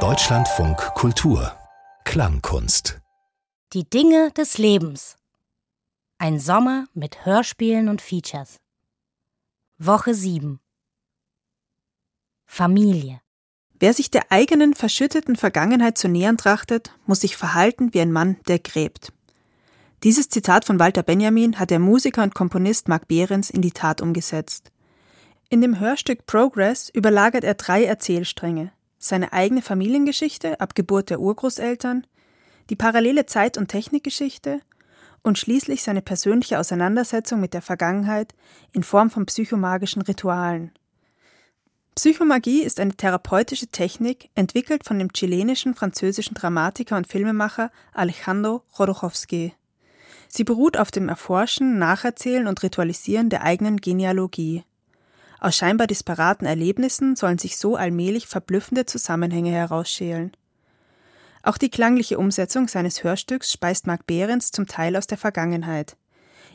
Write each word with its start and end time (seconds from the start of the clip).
Deutschlandfunk 0.00 0.76
Kultur 0.94 1.50
Klangkunst 2.04 3.00
Die 3.72 3.88
Dinge 3.88 4.32
des 4.32 4.58
Lebens. 4.58 5.16
Ein 6.18 6.38
Sommer 6.38 6.88
mit 6.92 7.24
Hörspielen 7.24 7.88
und 7.88 8.02
Features. 8.02 8.58
Woche 9.78 10.12
7. 10.12 10.60
Familie. 12.44 13.22
Wer 13.80 13.94
sich 13.94 14.10
der 14.10 14.30
eigenen 14.30 14.74
verschütteten 14.74 15.36
Vergangenheit 15.36 15.96
zu 15.96 16.08
nähern 16.08 16.36
trachtet, 16.36 16.92
muss 17.06 17.22
sich 17.22 17.38
verhalten 17.38 17.94
wie 17.94 18.02
ein 18.02 18.12
Mann, 18.12 18.36
der 18.46 18.58
gräbt. 18.58 19.14
Dieses 20.02 20.28
Zitat 20.28 20.66
von 20.66 20.78
Walter 20.78 21.02
Benjamin 21.02 21.58
hat 21.58 21.70
der 21.70 21.78
Musiker 21.78 22.22
und 22.24 22.34
Komponist 22.34 22.88
Marc 22.88 23.08
Behrens 23.08 23.48
in 23.48 23.62
die 23.62 23.72
Tat 23.72 24.02
umgesetzt. 24.02 24.70
In 25.48 25.60
dem 25.60 25.78
Hörstück 25.78 26.26
Progress 26.26 26.90
überlagert 26.92 27.44
er 27.44 27.54
drei 27.54 27.84
Erzählstränge. 27.84 28.72
Seine 28.98 29.32
eigene 29.32 29.62
Familiengeschichte 29.62 30.60
ab 30.60 30.74
Geburt 30.74 31.08
der 31.08 31.20
Urgroßeltern, 31.20 32.04
die 32.68 32.74
parallele 32.74 33.26
Zeit- 33.26 33.56
und 33.56 33.68
Technikgeschichte 33.68 34.60
und 35.22 35.38
schließlich 35.38 35.84
seine 35.84 36.02
persönliche 36.02 36.58
Auseinandersetzung 36.58 37.38
mit 37.40 37.54
der 37.54 37.62
Vergangenheit 37.62 38.34
in 38.72 38.82
Form 38.82 39.08
von 39.08 39.24
psychomagischen 39.26 40.02
Ritualen. 40.02 40.72
Psychomagie 41.94 42.62
ist 42.62 42.80
eine 42.80 42.96
therapeutische 42.96 43.68
Technik, 43.68 44.30
entwickelt 44.34 44.84
von 44.84 44.98
dem 44.98 45.12
chilenischen 45.12 45.74
französischen 45.74 46.34
Dramatiker 46.34 46.96
und 46.96 47.06
Filmemacher 47.06 47.70
Alejandro 47.92 48.64
Jodorowsky. 48.76 49.54
Sie 50.28 50.44
beruht 50.44 50.76
auf 50.76 50.90
dem 50.90 51.08
Erforschen, 51.08 51.78
Nacherzählen 51.78 52.48
und 52.48 52.62
Ritualisieren 52.64 53.30
der 53.30 53.44
eigenen 53.44 53.76
Genealogie. 53.76 54.64
Aus 55.46 55.54
scheinbar 55.54 55.86
disparaten 55.86 56.44
Erlebnissen 56.44 57.14
sollen 57.14 57.38
sich 57.38 57.56
so 57.56 57.76
allmählich 57.76 58.26
verblüffende 58.26 58.84
Zusammenhänge 58.84 59.52
herausschälen. 59.52 60.32
Auch 61.44 61.56
die 61.56 61.70
klangliche 61.70 62.18
Umsetzung 62.18 62.66
seines 62.66 63.04
Hörstücks 63.04 63.52
speist 63.52 63.86
Marc 63.86 64.08
Behrens 64.08 64.50
zum 64.50 64.66
Teil 64.66 64.96
aus 64.96 65.06
der 65.06 65.18
Vergangenheit. 65.18 65.96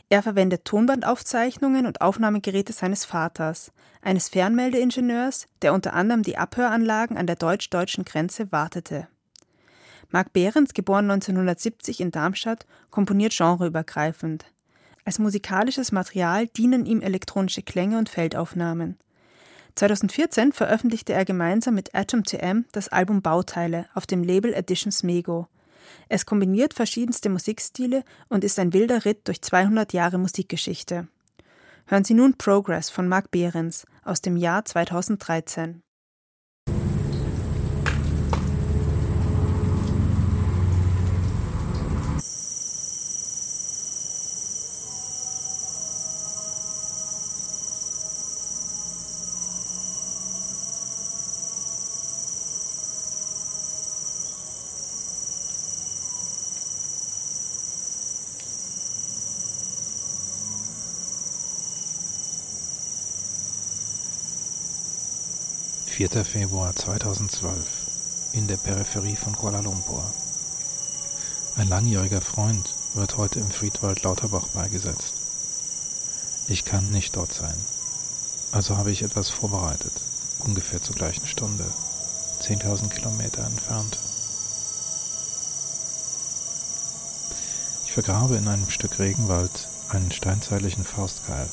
Er 0.09 0.21
verwendet 0.21 0.66
Tonbandaufzeichnungen 0.66 1.85
und 1.85 2.01
Aufnahmegeräte 2.01 2.73
seines 2.73 3.05
Vaters, 3.05 3.71
eines 4.01 4.27
Fernmeldeingenieurs, 4.27 5.45
der 5.61 5.73
unter 5.73 5.94
anderem 5.94 6.23
die 6.23 6.38
Abhöranlagen 6.38 7.16
an 7.16 7.27
der 7.27 7.38
deutsch-deutschen 7.38 8.03
Grenze 8.03 8.51
wartete. 8.51 9.07
Marc 10.09 10.33
Behrens, 10.33 10.73
geboren 10.73 11.09
1970 11.09 12.01
in 12.01 12.11
Darmstadt, 12.11 12.66
komponiert 12.89 13.38
genreübergreifend. 13.38 14.50
Als 15.03 15.19
musikalisches 15.19 15.91
Material 15.91 16.47
dienen 16.47 16.85
ihm 16.85 17.02
elektronische 17.02 17.63
Klänge 17.63 17.97
und 17.97 18.09
Feldaufnahmen. 18.09 18.97
2014 19.75 20.52
veröffentlichte 20.52 21.13
er 21.13 21.25
gemeinsam 21.25 21.75
mit 21.75 21.95
Atom 21.95 22.21
2M 22.21 22.66
das 22.71 22.89
Album 22.89 23.22
Bauteile 23.22 23.88
auf 23.94 24.05
dem 24.05 24.23
Label 24.23 24.53
Editions 24.53 25.03
Mego. 25.03 25.47
Es 26.09 26.25
kombiniert 26.25 26.73
verschiedenste 26.73 27.29
Musikstile 27.29 28.03
und 28.29 28.44
ist 28.44 28.59
ein 28.59 28.73
wilder 28.73 29.05
Ritt 29.05 29.27
durch 29.27 29.41
200 29.41 29.94
Jahre 29.94 30.17
Musikgeschichte. 30.17 31.07
Hören 31.88 32.03
Sie 32.03 32.13
nun 32.13 32.38
Progress 32.38 32.89
von 32.89 33.07
Marc 33.07 33.31
Behrens 33.31 33.85
aus 34.03 34.22
dem 34.22 34.38
Jahr 34.38 34.66
2013. 34.66 35.81
4. 66.09 66.25
Februar 66.25 66.75
2012 66.75 67.63
in 68.34 68.47
der 68.47 68.57
Peripherie 68.57 69.16
von 69.16 69.35
Kuala 69.35 69.59
Lumpur. 69.59 70.03
Ein 71.57 71.69
langjähriger 71.69 72.22
Freund 72.22 72.73
wird 72.95 73.17
heute 73.17 73.39
im 73.39 73.51
Friedwald 73.51 74.01
Lauterbach 74.01 74.47
beigesetzt. 74.47 75.13
Ich 76.47 76.66
kann 76.66 76.89
nicht 76.89 77.16
dort 77.16 77.34
sein. 77.34 77.53
Also 78.51 78.78
habe 78.78 78.89
ich 78.89 79.03
etwas 79.03 79.29
vorbereitet, 79.29 79.94
ungefähr 80.39 80.81
zur 80.81 80.95
gleichen 80.95 81.28
Stunde, 81.28 81.66
10.000 82.41 82.89
Kilometer 82.89 83.44
entfernt. 83.44 84.00
Ich 87.85 87.91
vergrabe 87.91 88.38
in 88.38 88.47
einem 88.47 88.72
Stück 88.72 88.97
Regenwald 88.97 89.68
einen 89.89 90.12
steinzeitlichen 90.12 90.83
Faustkeil. 90.83 91.47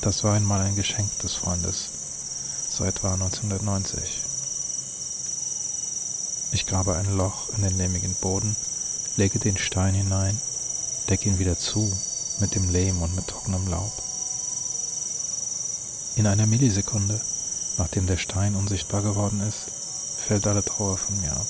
Das 0.00 0.24
war 0.24 0.34
einmal 0.34 0.60
ein 0.60 0.74
Geschenk 0.74 1.16
des 1.20 1.34
Freundes 1.34 1.89
so 2.80 2.86
etwa 2.86 3.12
1990. 3.12 4.22
Ich 6.50 6.64
grabe 6.64 6.96
ein 6.96 7.14
Loch 7.14 7.50
in 7.54 7.62
den 7.62 7.76
lehmigen 7.76 8.14
Boden, 8.14 8.56
lege 9.16 9.38
den 9.38 9.58
Stein 9.58 9.92
hinein, 9.92 10.40
decke 11.10 11.28
ihn 11.28 11.38
wieder 11.38 11.58
zu 11.58 11.92
mit 12.38 12.54
dem 12.54 12.70
Lehm 12.70 13.02
und 13.02 13.14
mit 13.14 13.26
trockenem 13.26 13.68
Laub. 13.68 13.92
In 16.16 16.26
einer 16.26 16.46
Millisekunde, 16.46 17.20
nachdem 17.76 18.06
der 18.06 18.16
Stein 18.16 18.56
unsichtbar 18.56 19.02
geworden 19.02 19.42
ist, 19.46 19.66
fällt 20.16 20.46
alle 20.46 20.64
Trauer 20.64 20.96
von 20.96 21.20
mir 21.20 21.32
ab. 21.32 21.48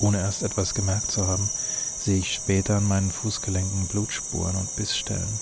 Ohne 0.00 0.18
erst 0.18 0.42
etwas 0.42 0.74
gemerkt 0.74 1.12
zu 1.12 1.28
haben, 1.28 1.48
sehe 2.00 2.18
ich 2.18 2.34
später 2.34 2.78
an 2.78 2.88
meinen 2.88 3.12
Fußgelenken 3.12 3.86
Blutspuren 3.86 4.56
und 4.56 4.74
Bissstellen. 4.74 5.38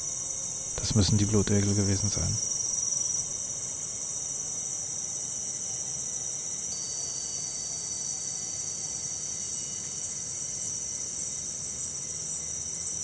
Das 0.77 0.95
müssen 0.95 1.17
die 1.17 1.25
Blutegel 1.25 1.75
gewesen 1.75 2.11
sein. 2.11 2.37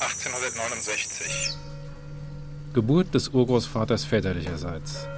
1869. 0.00 1.56
Geburt 2.72 3.12
des 3.14 3.30
Urgroßvaters 3.30 4.04
väterlicherseits. 4.04 5.08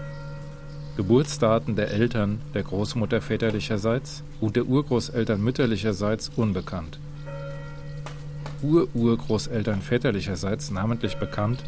Geburtsdaten 0.97 1.77
der 1.77 1.91
Eltern 1.91 2.41
der 2.55 2.63
Großmutter 2.63 3.21
väterlicherseits 3.21 4.23
und 4.41 4.57
der 4.57 4.65
Urgroßeltern 4.65 5.39
mütterlicherseits 5.39 6.31
unbekannt. 6.35 6.99
Ururgroßeltern 8.63 9.83
väterlicherseits 9.83 10.71
namentlich 10.71 11.17
bekannt, 11.17 11.63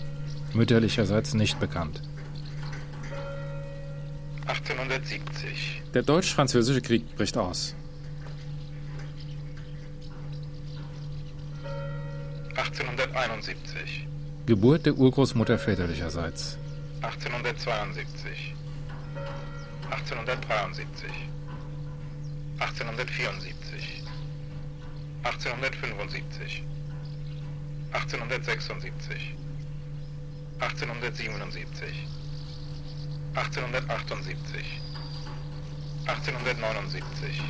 mütterlicherseits 0.55 1.35
nicht 1.35 1.61
bekannt. 1.61 2.01
1870. 4.47 5.83
Der 5.93 6.03
deutsch-französische 6.03 6.81
Krieg 6.81 7.15
bricht 7.17 7.37
aus. 7.37 7.75
1871. 12.57 14.07
Geburt 14.47 14.87
der 14.87 14.95
Urgroßmutter 14.95 15.59
väterlicherseits. 15.59 16.59
1872. 17.01 18.55
1873. 19.91 21.11
1874. 22.59 24.03
1875. 25.23 26.63
1876. 27.93 29.35
1877. 30.61 32.09
1878. 33.35 34.81
1879. 36.07 37.41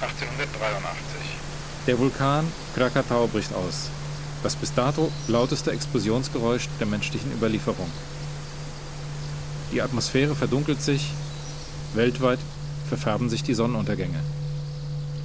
1883. 0.00 1.38
Der 1.86 1.98
Vulkan 1.98 2.52
Krakatau 2.74 3.28
bricht 3.28 3.52
aus. 3.54 3.90
Das 4.42 4.56
bis 4.56 4.74
dato 4.74 5.10
lauteste 5.28 5.70
Explosionsgeräusch 5.70 6.68
der 6.80 6.86
menschlichen 6.86 7.32
Überlieferung. 7.32 7.90
Die 9.72 9.82
Atmosphäre 9.82 10.34
verdunkelt 10.34 10.82
sich, 10.82 11.12
weltweit 11.94 12.38
verfärben 12.88 13.28
sich 13.28 13.42
die 13.42 13.54
Sonnenuntergänge. 13.54 14.18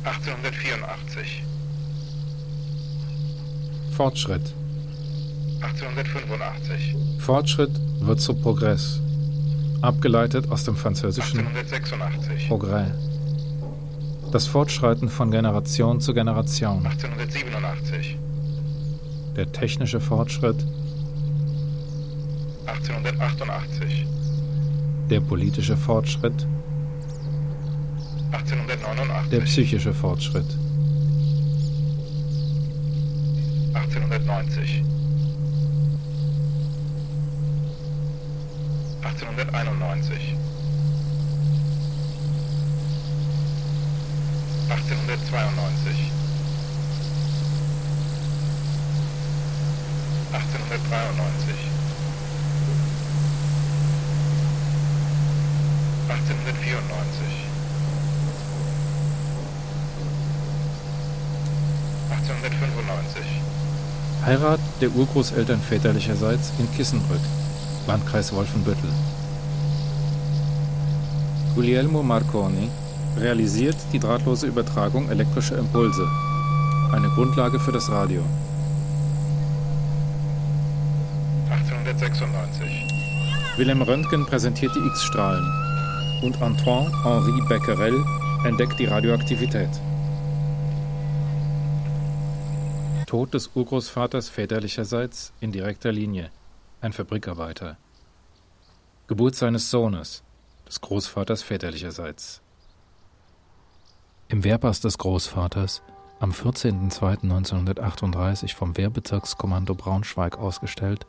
1884. 0.04 1.44
Fortschritt. 3.96 4.54
1885. 5.62 6.96
Fortschritt 7.20 7.72
wird 8.00 8.20
zu 8.22 8.34
Progress 8.34 9.00
abgeleitet 9.84 10.50
aus 10.50 10.64
dem 10.64 10.76
französischen 10.76 11.40
1886. 11.40 12.48
Progrès. 12.50 12.92
Das 14.32 14.48
Fortschreiten 14.48 15.10
von 15.10 15.30
Generation 15.30 16.00
zu 16.00 16.14
Generation. 16.14 16.86
1887. 16.86 18.18
Der 19.36 19.52
technische 19.52 20.00
Fortschritt. 20.00 20.66
1888. 22.66 24.08
Der 25.10 25.20
politische 25.20 25.76
Fortschritt. 25.76 26.48
1889. 28.32 29.30
Der 29.32 29.42
psychische 29.42 29.94
Fortschritt. 29.94 30.48
1890. 33.74 34.84
1891. 39.04 40.36
1892. 44.70 46.12
1893. 50.32 51.54
1894. 56.08 57.44
1895. 62.10 63.26
Heirat 64.26 64.60
der 64.80 64.92
Urgroßeltern 64.96 65.60
väterlicherseits 65.60 66.54
in 66.58 66.72
Kissenbrück, 66.74 67.20
Landkreis 67.88 68.34
Wolfenbüttel. 68.34 68.90
Guglielmo 71.56 72.02
Marconi 72.02 72.70
realisiert 73.18 73.76
die 73.92 74.00
drahtlose 74.00 74.48
Übertragung 74.48 75.10
elektrischer 75.10 75.58
Impulse, 75.58 76.08
eine 76.92 77.10
Grundlage 77.10 77.60
für 77.60 77.72
das 77.72 77.92
Radio. 77.92 78.22
1896. 81.50 83.58
Wilhelm 83.58 83.82
Röntgen 83.82 84.26
präsentiert 84.26 84.74
die 84.76 84.88
X-Strahlen 84.88 85.46
und 86.24 86.42
Antoine-Henri 86.42 87.42
Becquerel 87.48 88.04
entdeckt 88.46 88.80
die 88.80 88.86
Radioaktivität. 88.86 89.70
Tod 93.06 93.34
des 93.34 93.52
Urgroßvaters 93.54 94.30
väterlicherseits 94.30 95.34
in 95.40 95.52
direkter 95.52 95.92
Linie, 95.92 96.32
ein 96.84 96.94
Fabrikarbeiter. 96.94 97.78
Geburt 99.08 99.34
seines 99.36 99.72
Sohnes, 99.72 100.22
des 100.68 100.82
Großvaters 100.82 101.42
väterlicherseits. 101.42 102.42
Im 104.28 104.44
Wehrpass 104.44 104.82
des 104.82 104.98
Großvaters, 104.98 105.82
am 106.20 106.32
14.02.1938 106.32 108.54
vom 108.56 108.76
Wehrbezirkskommando 108.76 109.76
Braunschweig 109.76 110.38
ausgestellt, 110.38 111.08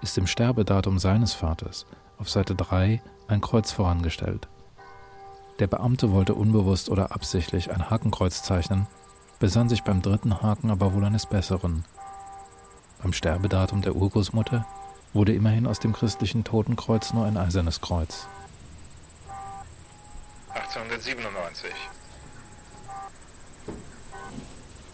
ist 0.00 0.16
im 0.16 0.26
Sterbedatum 0.26 0.98
seines 0.98 1.34
Vaters 1.34 1.84
auf 2.18 2.30
Seite 2.30 2.54
3 2.54 3.02
ein 3.28 3.42
Kreuz 3.42 3.72
vorangestellt. 3.72 4.48
Der 5.58 5.66
Beamte 5.66 6.12
wollte 6.12 6.34
unbewusst 6.34 6.88
oder 6.88 7.12
absichtlich 7.12 7.70
ein 7.70 7.90
Hakenkreuz 7.90 8.42
zeichnen, 8.42 8.86
besann 9.38 9.68
sich 9.68 9.82
beim 9.82 10.00
dritten 10.00 10.40
Haken 10.40 10.70
aber 10.70 10.94
wohl 10.94 11.04
eines 11.04 11.26
Besseren. 11.26 11.84
Beim 13.02 13.12
Sterbedatum 13.12 13.82
der 13.82 13.96
Urgroßmutter 13.96 14.64
wurde 15.12 15.32
immerhin 15.34 15.66
aus 15.66 15.80
dem 15.80 15.92
christlichen 15.92 16.44
Totenkreuz 16.44 17.12
nur 17.12 17.26
ein 17.26 17.36
eisernes 17.36 17.80
Kreuz. 17.80 18.26
1897. 20.54 21.70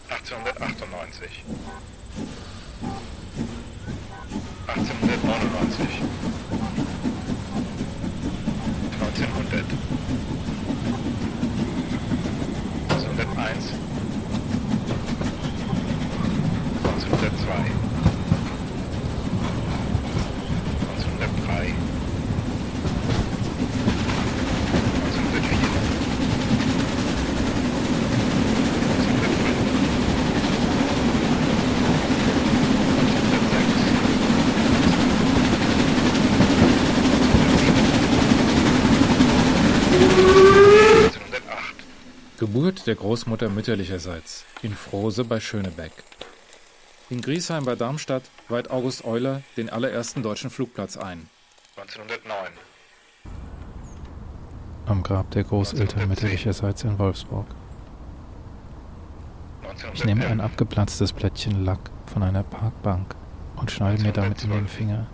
1898. 0.08 1.44
1899. 4.66 6.02
1900. 9.00 9.64
1901. 12.88 13.72
1902. 16.84 17.86
der 42.87 42.94
Großmutter 42.94 43.49
mütterlicherseits 43.49 44.44
in 44.62 44.75
Frose 44.75 45.25
bei 45.25 45.41
Schönebeck. 45.41 45.93
In 47.11 47.21
Griesheim 47.21 47.65
bei 47.65 47.75
Darmstadt 47.75 48.23
weiht 48.49 48.71
August 48.71 49.05
Euler 49.05 49.43
den 49.56 49.71
allerersten 49.71 50.23
deutschen 50.23 50.50
Flugplatz 50.50 50.97
ein. 50.97 51.29
1909. 51.77 52.53
Am 54.87 55.03
Grab 55.03 55.31
der 55.33 55.44
Großeltern 55.44 56.09
mütterlicherseits 56.09 56.85
in 56.85 56.99
Wolfsburg. 56.99 57.47
Ich 59.94 60.05
nehme 60.05 60.27
ein 60.27 60.41
abgeplatztes 60.41 61.12
Plättchen 61.12 61.65
Lack 61.65 61.91
von 62.06 62.23
einer 62.23 62.44
Parkbank 62.44 63.15
und 63.56 63.71
schneide 63.71 64.03
mir 64.03 64.12
damit 64.12 64.44
in 64.44 64.50
den 64.50 64.69
Finger, 64.69 65.06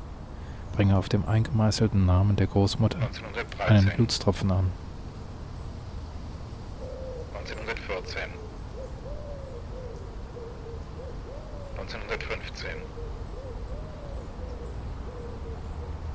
bringe 0.76 0.96
auf 0.96 1.08
dem 1.08 1.26
eingemeißelten 1.26 2.04
Namen 2.04 2.36
der 2.36 2.46
Großmutter 2.46 2.98
einen 2.98 3.08
1913. 3.08 3.96
Blutstropfen 3.96 4.50
an. 4.50 4.70
1914. 7.66 8.28
1915. 11.76 12.82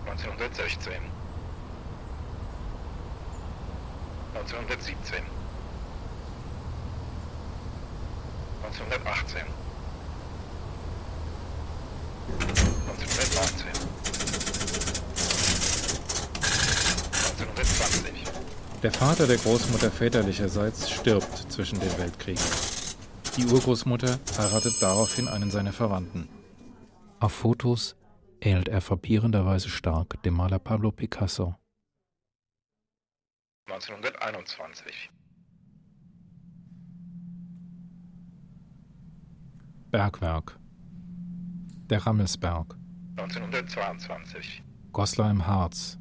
1916. 0.05 1.01
1917. 4.33 5.23
1918. 8.63 9.45
1919. 12.87 13.76
Der 18.83 18.91
Vater 18.91 19.25
der 19.25 19.37
Großmutter 19.37 19.89
väterlicherseits 19.89 20.91
stirbt 20.91 21.51
zwischen 21.51 21.79
den 21.79 21.97
Weltkriegen. 21.97 22.43
Die 23.35 23.45
Urgroßmutter 23.47 24.19
heiratet 24.37 24.73
daraufhin 24.79 25.27
einen 25.27 25.49
seiner 25.49 25.73
Verwandten. 25.73 26.29
Auf 27.19 27.33
Fotos 27.33 27.95
ähnelt 28.39 28.67
er 28.67 28.81
frappierenderweise 28.81 29.69
stark 29.69 30.21
dem 30.21 30.35
Maler 30.35 30.59
Pablo 30.59 30.91
Picasso. 30.91 31.55
1921. 33.65 35.09
Bergwerk. 39.89 40.59
Der 41.89 42.05
Rammelsberg. 42.05 42.77
1922. 43.17 44.61
Goslar 44.91 45.31
im 45.31 45.47
Harz. 45.47 45.97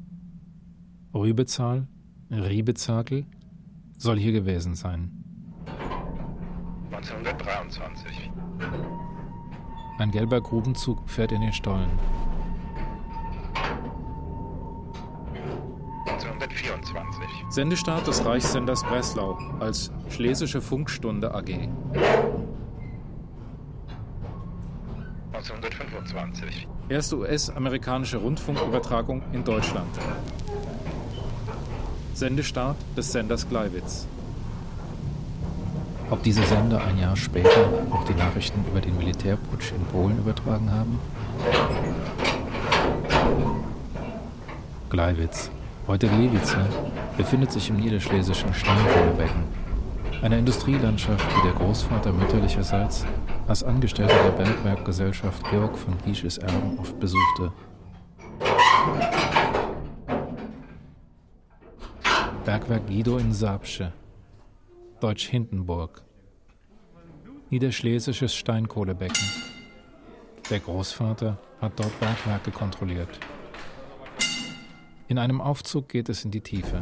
Rübezahl, 1.13 1.87
Riebezakel 2.31 3.25
soll 3.97 4.17
hier 4.17 4.31
gewesen 4.31 4.75
sein. 4.75 5.11
1923. 6.91 8.31
Ein 9.99 10.11
gelber 10.11 10.41
Grubenzug 10.41 11.09
fährt 11.09 11.31
in 11.31 11.41
den 11.41 11.53
Stollen. 11.53 11.89
1924. 16.07 17.27
Sendestart 17.49 18.07
des 18.07 18.25
Reichssenders 18.25 18.83
Breslau 18.83 19.37
als 19.59 19.91
Schlesische 20.09 20.61
Funkstunde 20.61 21.33
AG. 21.33 21.69
1925. 25.33 26.67
Erste 26.89 27.17
US-amerikanische 27.17 28.17
Rundfunkübertragung 28.17 29.21
in 29.33 29.43
Deutschland. 29.43 29.89
Sendestart 32.17 32.77
des 32.97 33.11
Senders 33.11 33.47
Gleiwitz. 33.47 34.07
Ob 36.09 36.23
diese 36.23 36.41
Sender 36.41 36.83
ein 36.83 36.97
Jahr 36.97 37.15
später 37.15 37.69
auch 37.91 38.05
die 38.05 38.15
Nachrichten 38.15 38.65
über 38.71 38.81
den 38.81 38.97
Militärputsch 38.97 39.71
in 39.71 39.85
Polen 39.91 40.17
übertragen 40.17 40.67
haben? 40.71 40.99
Gleiwitz, 44.89 45.51
heute 45.85 46.07
Gliwice, 46.07 46.57
befindet 47.17 47.51
sich 47.51 47.69
im 47.69 47.75
niederschlesischen 47.75 48.51
Steinkohlebecken, 48.51 49.43
einer 50.23 50.39
Industrielandschaft, 50.39 51.23
die 51.37 51.43
der 51.43 51.53
Großvater 51.53 52.13
mütterlicherseits 52.13 53.05
als 53.47 53.63
Angestellter 53.63 54.23
der 54.23 54.43
Bergwerkgesellschaft 54.43 55.43
Georg 55.51 55.77
von 55.77 55.93
Giesches 56.03 56.39
Erben 56.39 56.79
oft 56.79 56.99
besuchte. 56.99 57.51
Bergwerk 62.47 62.87
Guido 62.87 63.17
in 63.17 63.33
Saabsche, 63.33 63.91
Deutsch 65.01 65.27
Hindenburg, 65.27 66.01
Niederschlesisches 67.49 68.33
Steinkohlebecken. 68.33 69.27
Der 70.49 70.61
Großvater 70.61 71.37
hat 71.59 71.77
dort 71.77 71.99
Bergwerke 71.99 72.51
kontrolliert. 72.51 73.09
In 75.09 75.17
einem 75.17 75.41
Aufzug 75.41 75.89
geht 75.89 76.07
es 76.07 76.23
in 76.23 76.31
die 76.31 76.39
Tiefe. 76.39 76.81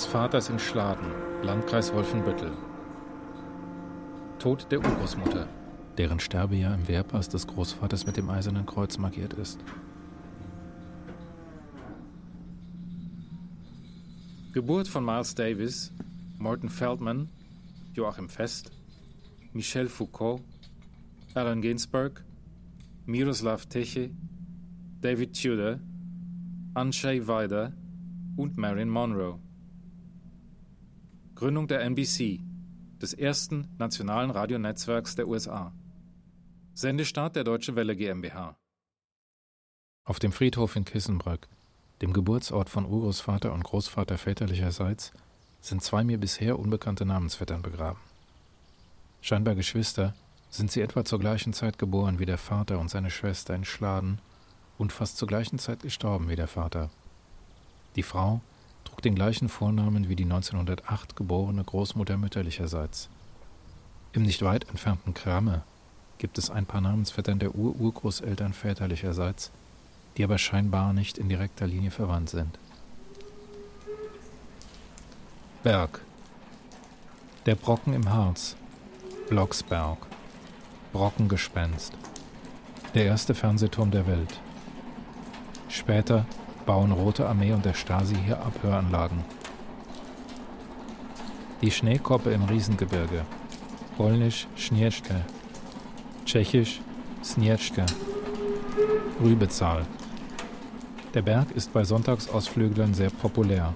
Des 0.00 0.06
Vaters 0.06 0.48
in 0.48 0.58
Schladen, 0.58 1.12
Landkreis 1.42 1.92
Wolfenbüttel. 1.92 2.52
Tod 4.38 4.66
der 4.70 4.78
Urgroßmutter, 4.78 5.46
deren 5.98 6.18
Sterbejahr 6.18 6.74
im 6.74 6.88
Wehrpass 6.88 7.28
des 7.28 7.46
Großvaters 7.46 8.06
mit 8.06 8.16
dem 8.16 8.30
Eisernen 8.30 8.64
Kreuz 8.64 8.96
markiert 8.96 9.34
ist. 9.34 9.60
Geburt 14.54 14.88
von 14.88 15.04
Miles 15.04 15.34
Davis, 15.34 15.92
Morton 16.38 16.70
Feldman, 16.70 17.28
Joachim 17.92 18.30
Fest, 18.30 18.72
Michel 19.52 19.86
Foucault, 19.86 20.40
Allen 21.34 21.60
Ginsberg, 21.60 22.24
Miroslav 23.04 23.66
Teche, 23.66 24.08
David 25.02 25.38
Tudor, 25.38 25.78
Anshay 26.72 27.26
Weider 27.26 27.74
und 28.38 28.56
Marilyn 28.56 28.88
Monroe. 28.88 29.38
Gründung 31.40 31.68
der 31.68 31.80
NBC, 31.80 32.38
des 33.00 33.14
ersten 33.14 33.66
nationalen 33.78 34.30
Radionetzwerks 34.30 35.14
der 35.14 35.26
USA. 35.26 35.72
Sendestart 36.74 37.34
der 37.34 37.44
Deutsche 37.44 37.76
Welle 37.76 37.96
GmbH. 37.96 38.58
Auf 40.04 40.18
dem 40.18 40.32
Friedhof 40.32 40.76
in 40.76 40.84
Kissenbrück, 40.84 41.48
dem 42.02 42.12
Geburtsort 42.12 42.68
von 42.68 42.84
Urgroßvater 42.84 43.54
und 43.54 43.64
Großvater 43.64 44.18
väterlicherseits, 44.18 45.12
sind 45.62 45.82
zwei 45.82 46.04
mir 46.04 46.18
bisher 46.18 46.58
unbekannte 46.58 47.06
Namensvettern 47.06 47.62
begraben. 47.62 48.00
Scheinbar 49.22 49.54
Geschwister, 49.54 50.14
sind 50.50 50.70
sie 50.70 50.82
etwa 50.82 51.06
zur 51.06 51.20
gleichen 51.20 51.54
Zeit 51.54 51.78
geboren 51.78 52.18
wie 52.18 52.26
der 52.26 52.36
Vater 52.36 52.78
und 52.78 52.90
seine 52.90 53.10
Schwester 53.10 53.54
in 53.54 53.64
Schladen 53.64 54.20
und 54.76 54.92
fast 54.92 55.16
zur 55.16 55.26
gleichen 55.26 55.58
Zeit 55.58 55.80
gestorben 55.80 56.28
wie 56.28 56.36
der 56.36 56.48
Vater. 56.48 56.90
Die 57.96 58.02
Frau 58.02 58.42
trug 59.00 59.02
den 59.02 59.14
gleichen 59.14 59.48
Vornamen 59.48 60.10
wie 60.10 60.16
die 60.16 60.24
1908 60.24 61.16
geborene 61.16 61.64
Großmutter 61.64 62.18
mütterlicherseits. 62.18 63.08
Im 64.12 64.24
nicht 64.24 64.42
weit 64.42 64.68
entfernten 64.68 65.14
Kramme 65.14 65.62
gibt 66.18 66.36
es 66.36 66.50
ein 66.50 66.66
paar 66.66 66.82
Namensvettern 66.82 67.38
der 67.38 67.54
Ur-Urgroßeltern 67.54 68.52
väterlicherseits, 68.52 69.52
die 70.16 70.24
aber 70.24 70.36
scheinbar 70.36 70.92
nicht 70.92 71.16
in 71.16 71.30
direkter 71.30 71.66
Linie 71.66 71.90
verwandt 71.90 72.28
sind. 72.28 72.58
Berg. 75.62 76.02
Der 77.46 77.54
Brocken 77.54 77.94
im 77.94 78.10
Harz. 78.10 78.54
Blocksberg. 79.30 79.96
Brockengespenst 80.92 81.94
Der 82.92 83.06
erste 83.06 83.34
Fernsehturm 83.34 83.92
der 83.92 84.06
Welt. 84.06 84.40
Später 85.70 86.26
bauen 86.70 86.92
Rote 86.92 87.26
Armee 87.26 87.52
und 87.52 87.64
der 87.64 87.74
Stasi 87.74 88.14
hier 88.14 88.40
Abhöranlagen. 88.40 89.24
Die 91.62 91.70
Schneekoppe 91.72 92.30
im 92.30 92.44
Riesengebirge. 92.44 93.24
Polnisch 93.96 94.46
Schnieczka. 94.54 95.16
Tschechisch 96.24 96.80
Snieczka. 97.24 97.86
Rübezahl. 99.20 99.84
Der 101.12 101.22
Berg 101.22 101.50
ist 101.50 101.72
bei 101.72 101.82
Sonntagsausflüglern 101.82 102.94
sehr 102.94 103.10
populär. 103.10 103.74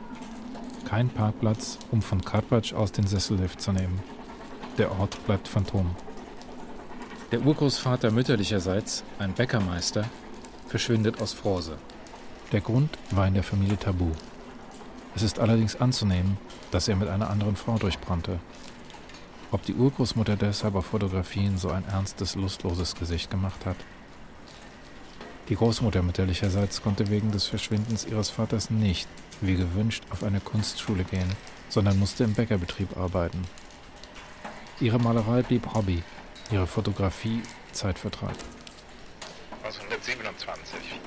Kein 0.89 1.09
Parkplatz, 1.09 1.81
um 1.91 2.01
von 2.01 2.25
Karpatsch 2.25 2.75
aus 2.75 2.93
den 2.93 3.09
Sessellift 3.09 3.61
zu 3.61 3.73
nehmen. 3.73 4.01
Der 4.79 4.93
Ort 5.01 5.19
bleibt 5.27 5.49
Phantom. 5.49 5.97
Der 7.33 7.45
Urgroßvater 7.45 8.13
mütterlicherseits, 8.13 9.03
ein 9.19 9.33
Bäckermeister, 9.33 10.05
verschwindet 10.69 11.21
aus 11.21 11.33
Frose. 11.33 11.77
Der 12.55 12.61
Grund 12.61 12.97
war 13.11 13.27
in 13.27 13.35
der 13.35 13.43
Familie 13.43 13.77
tabu. 13.77 14.13
Es 15.17 15.23
ist 15.23 15.41
allerdings 15.41 15.75
anzunehmen, 15.75 16.39
dass 16.71 16.87
er 16.87 16.95
mit 16.95 17.09
einer 17.09 17.29
anderen 17.29 17.57
Frau 17.57 17.79
durchbrannte. 17.79 18.39
Ob 19.51 19.65
die 19.65 19.75
Urgroßmutter 19.75 20.37
deshalb 20.37 20.77
auf 20.77 20.87
Fotografien 20.87 21.59
so 21.59 21.71
ein 21.71 21.85
ernstes, 21.89 22.37
lustloses 22.37 22.95
Gesicht 22.95 23.29
gemacht 23.29 23.67
hat? 23.67 23.75
Die 25.49 25.57
Großmutter 25.57 26.05
mütterlicherseits 26.05 26.81
konnte 26.81 27.11
wegen 27.11 27.33
des 27.33 27.47
Verschwindens 27.47 28.05
ihres 28.07 28.31
Vaters 28.31 28.71
nicht, 28.71 29.09
wie 29.41 29.57
gewünscht, 29.57 30.05
auf 30.11 30.23
eine 30.23 30.39
Kunstschule 30.39 31.03
gehen, 31.03 31.33
sondern 31.69 31.99
musste 31.99 32.23
im 32.23 32.35
Bäckerbetrieb 32.35 32.97
arbeiten. 32.97 33.43
Ihre 34.79 35.01
Malerei 35.01 35.43
blieb 35.43 35.75
Hobby, 35.75 36.05
ihre 36.53 36.69
Fotografie 36.69 37.43
Zeitvertreib. 37.73 38.37
1927. 39.65 41.01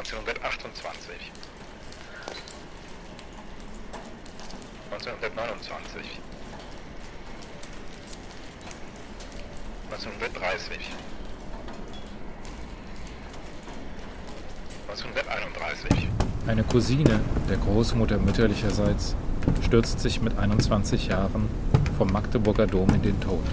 1928. 0.00 1.14
1929. 4.90 6.20
1930. 9.90 10.78
1931. 14.88 16.08
Eine 16.46 16.64
Cousine 16.64 17.20
der 17.50 17.58
Großmutter 17.58 18.16
mütterlicherseits 18.16 19.14
stürzt 19.62 20.00
sich 20.00 20.22
mit 20.22 20.38
21 20.38 21.08
Jahren 21.08 21.50
vom 21.98 22.10
Magdeburger 22.10 22.66
Dom 22.66 22.88
in 22.94 23.02
den 23.02 23.20
Tod. 23.20 23.44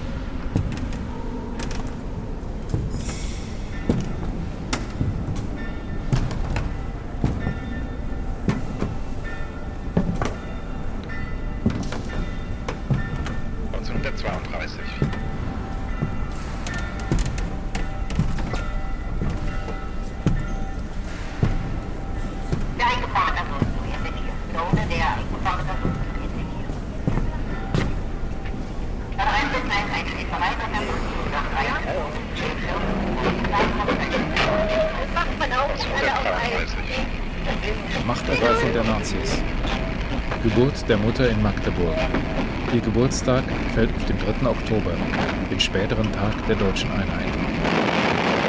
Der 46.47 46.55
deutschen 46.55 46.89
Einheit. 46.91 47.27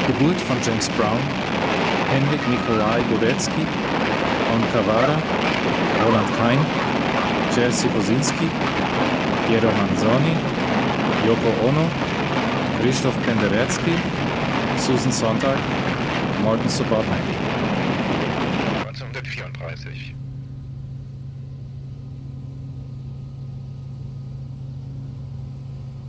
Geburt 0.07 0.41
von 0.43 0.57
James 0.65 0.89
Brown, 0.91 1.19
Henrik 2.11 2.49
Nikolai 2.49 3.01
Godecki, 3.11 3.67
On 4.55 4.63
Cavara, 4.73 5.21
Roland 6.05 6.29
Kein, 6.39 6.59
Jerzy 7.55 7.89
Kosinski, 7.89 8.49
Piero 9.49 9.69
Manzoni, 9.73 10.37
Yoko 11.27 11.51
Ono, 11.67 11.91
Krzysztof 12.81 13.15
Penderecki, 13.27 13.95
Susan 14.79 15.13
Sonntag, 15.13 15.59
Morton 16.43 16.69
Subotnik. 16.69 17.25
1934. 18.87 20.15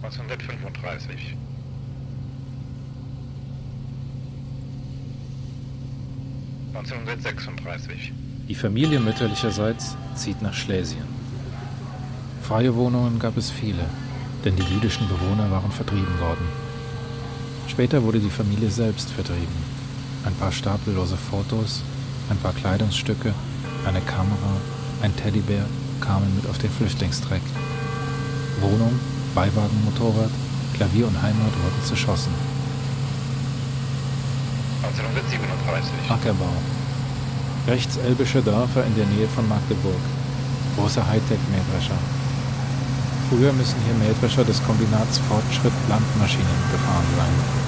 Neunzehnhundertfünfunddreißig. 0.01 1.35
Neunzehnhundertsechsunddreißig. 6.79 8.13
Die 8.47 8.55
Familie 8.55 9.01
mütterlicherseits 9.01 9.97
zieht 10.15 10.41
nach 10.41 10.53
Schlesien. 10.53 11.03
Freie 12.41 12.73
Wohnungen 12.73 13.19
gab 13.19 13.35
es 13.35 13.51
viele, 13.51 13.83
denn 14.45 14.55
die 14.55 14.63
jüdischen 14.63 15.05
Bewohner 15.09 15.51
waren 15.51 15.71
vertrieben 15.71 16.19
worden. 16.21 16.45
Später 17.67 18.01
wurde 18.01 18.19
die 18.19 18.29
Familie 18.29 18.69
selbst 18.69 19.09
vertrieben. 19.09 19.59
Ein 20.23 20.33
paar 20.35 20.53
stapellose 20.53 21.17
Fotos, 21.17 21.81
ein 22.29 22.37
paar 22.37 22.53
Kleidungsstücke, 22.53 23.33
eine 23.85 24.01
Kamera, 24.01 24.53
ein 25.01 25.13
Teddybär 25.17 25.65
kamen 25.99 26.33
mit 26.35 26.49
auf 26.49 26.59
den 26.59 26.71
Flüchtlingstreck. 26.71 27.41
Wohnung, 28.61 28.97
Beiwagen, 29.35 29.83
Motorrad, 29.83 30.31
Klavier 30.75 31.07
und 31.07 31.21
Heimat 31.21 31.53
wurden 31.61 31.83
zerschossen. 31.83 32.31
1937. 34.89 36.09
Ackerbau. 36.09 36.53
Rechtselbische 37.67 38.41
Dörfer 38.41 38.83
in 38.85 38.95
der 38.95 39.05
Nähe 39.05 39.27
von 39.27 39.47
Magdeburg. 39.47 40.01
Große 40.75 41.05
Hightech-Mähdrescher. 41.05 41.99
Früher 43.29 43.53
müssen 43.53 43.77
hier 43.85 43.93
Mähdrescher 44.07 44.43
des 44.43 44.63
Kombinats 44.65 45.19
Fortschritt 45.29 45.73
Landmaschinen 45.87 46.59
gefahren 46.71 47.05
sein. 47.15 47.58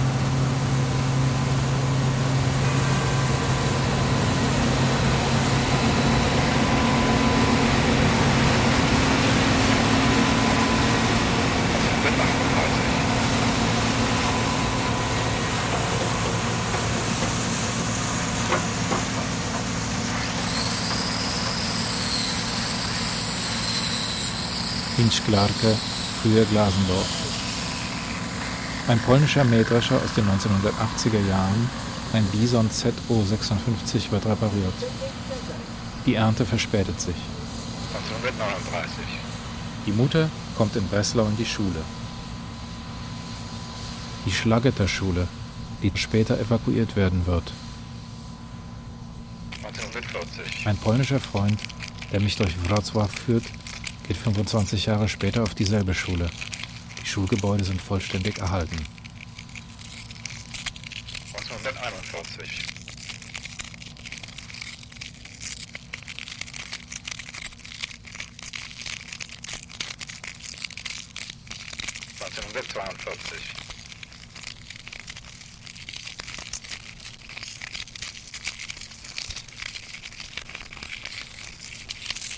Hinschklarke, 25.11 25.75
früher 26.21 26.45
Glasendorf. 26.45 27.05
Ein 28.87 28.97
polnischer 28.99 29.43
Mähdrescher 29.43 29.97
aus 29.97 30.13
den 30.15 30.23
1980er 30.23 31.27
Jahren, 31.27 31.69
ein 32.13 32.23
Bison 32.27 32.69
ZO56 32.69 34.09
wird 34.09 34.25
repariert. 34.25 34.73
Die 36.05 36.15
Ernte 36.15 36.45
verspätet 36.45 37.01
sich. 37.01 37.15
1939. 37.93 39.03
Die 39.85 39.91
Mutter 39.91 40.29
kommt 40.57 40.77
in 40.77 40.87
Breslau 40.87 41.25
in 41.25 41.35
die 41.35 41.45
Schule. 41.45 41.81
Die 44.25 44.31
Schlageter-Schule, 44.31 45.27
die 45.83 45.91
später 45.95 46.39
evakuiert 46.39 46.95
werden 46.95 47.27
wird. 47.27 47.51
1940. 49.61 50.67
Ein 50.67 50.77
polnischer 50.77 51.19
Freund, 51.19 51.59
der 52.13 52.21
mich 52.21 52.37
durch 52.37 52.55
Wrocław 52.65 53.09
führt, 53.09 53.43
geht 54.11 54.21
25 54.21 54.87
Jahre 54.87 55.07
später 55.07 55.41
auf 55.41 55.55
dieselbe 55.55 55.93
Schule. 55.93 56.29
Die 57.01 57.07
Schulgebäude 57.07 57.63
sind 57.63 57.81
vollständig 57.81 58.39
erhalten. 58.39 58.75
1941. 61.33 62.63
Neunzehnhundertzweiundvierzig. 72.19 73.43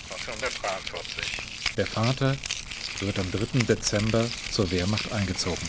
Neunzehnhundertdreiundvierzig. 0.08 1.54
Der 1.76 1.86
Vater 1.86 2.36
wird 3.00 3.18
am 3.18 3.23
3. 3.34 3.64
Dezember 3.64 4.24
zur 4.52 4.70
Wehrmacht 4.70 5.10
eingezogen. 5.10 5.66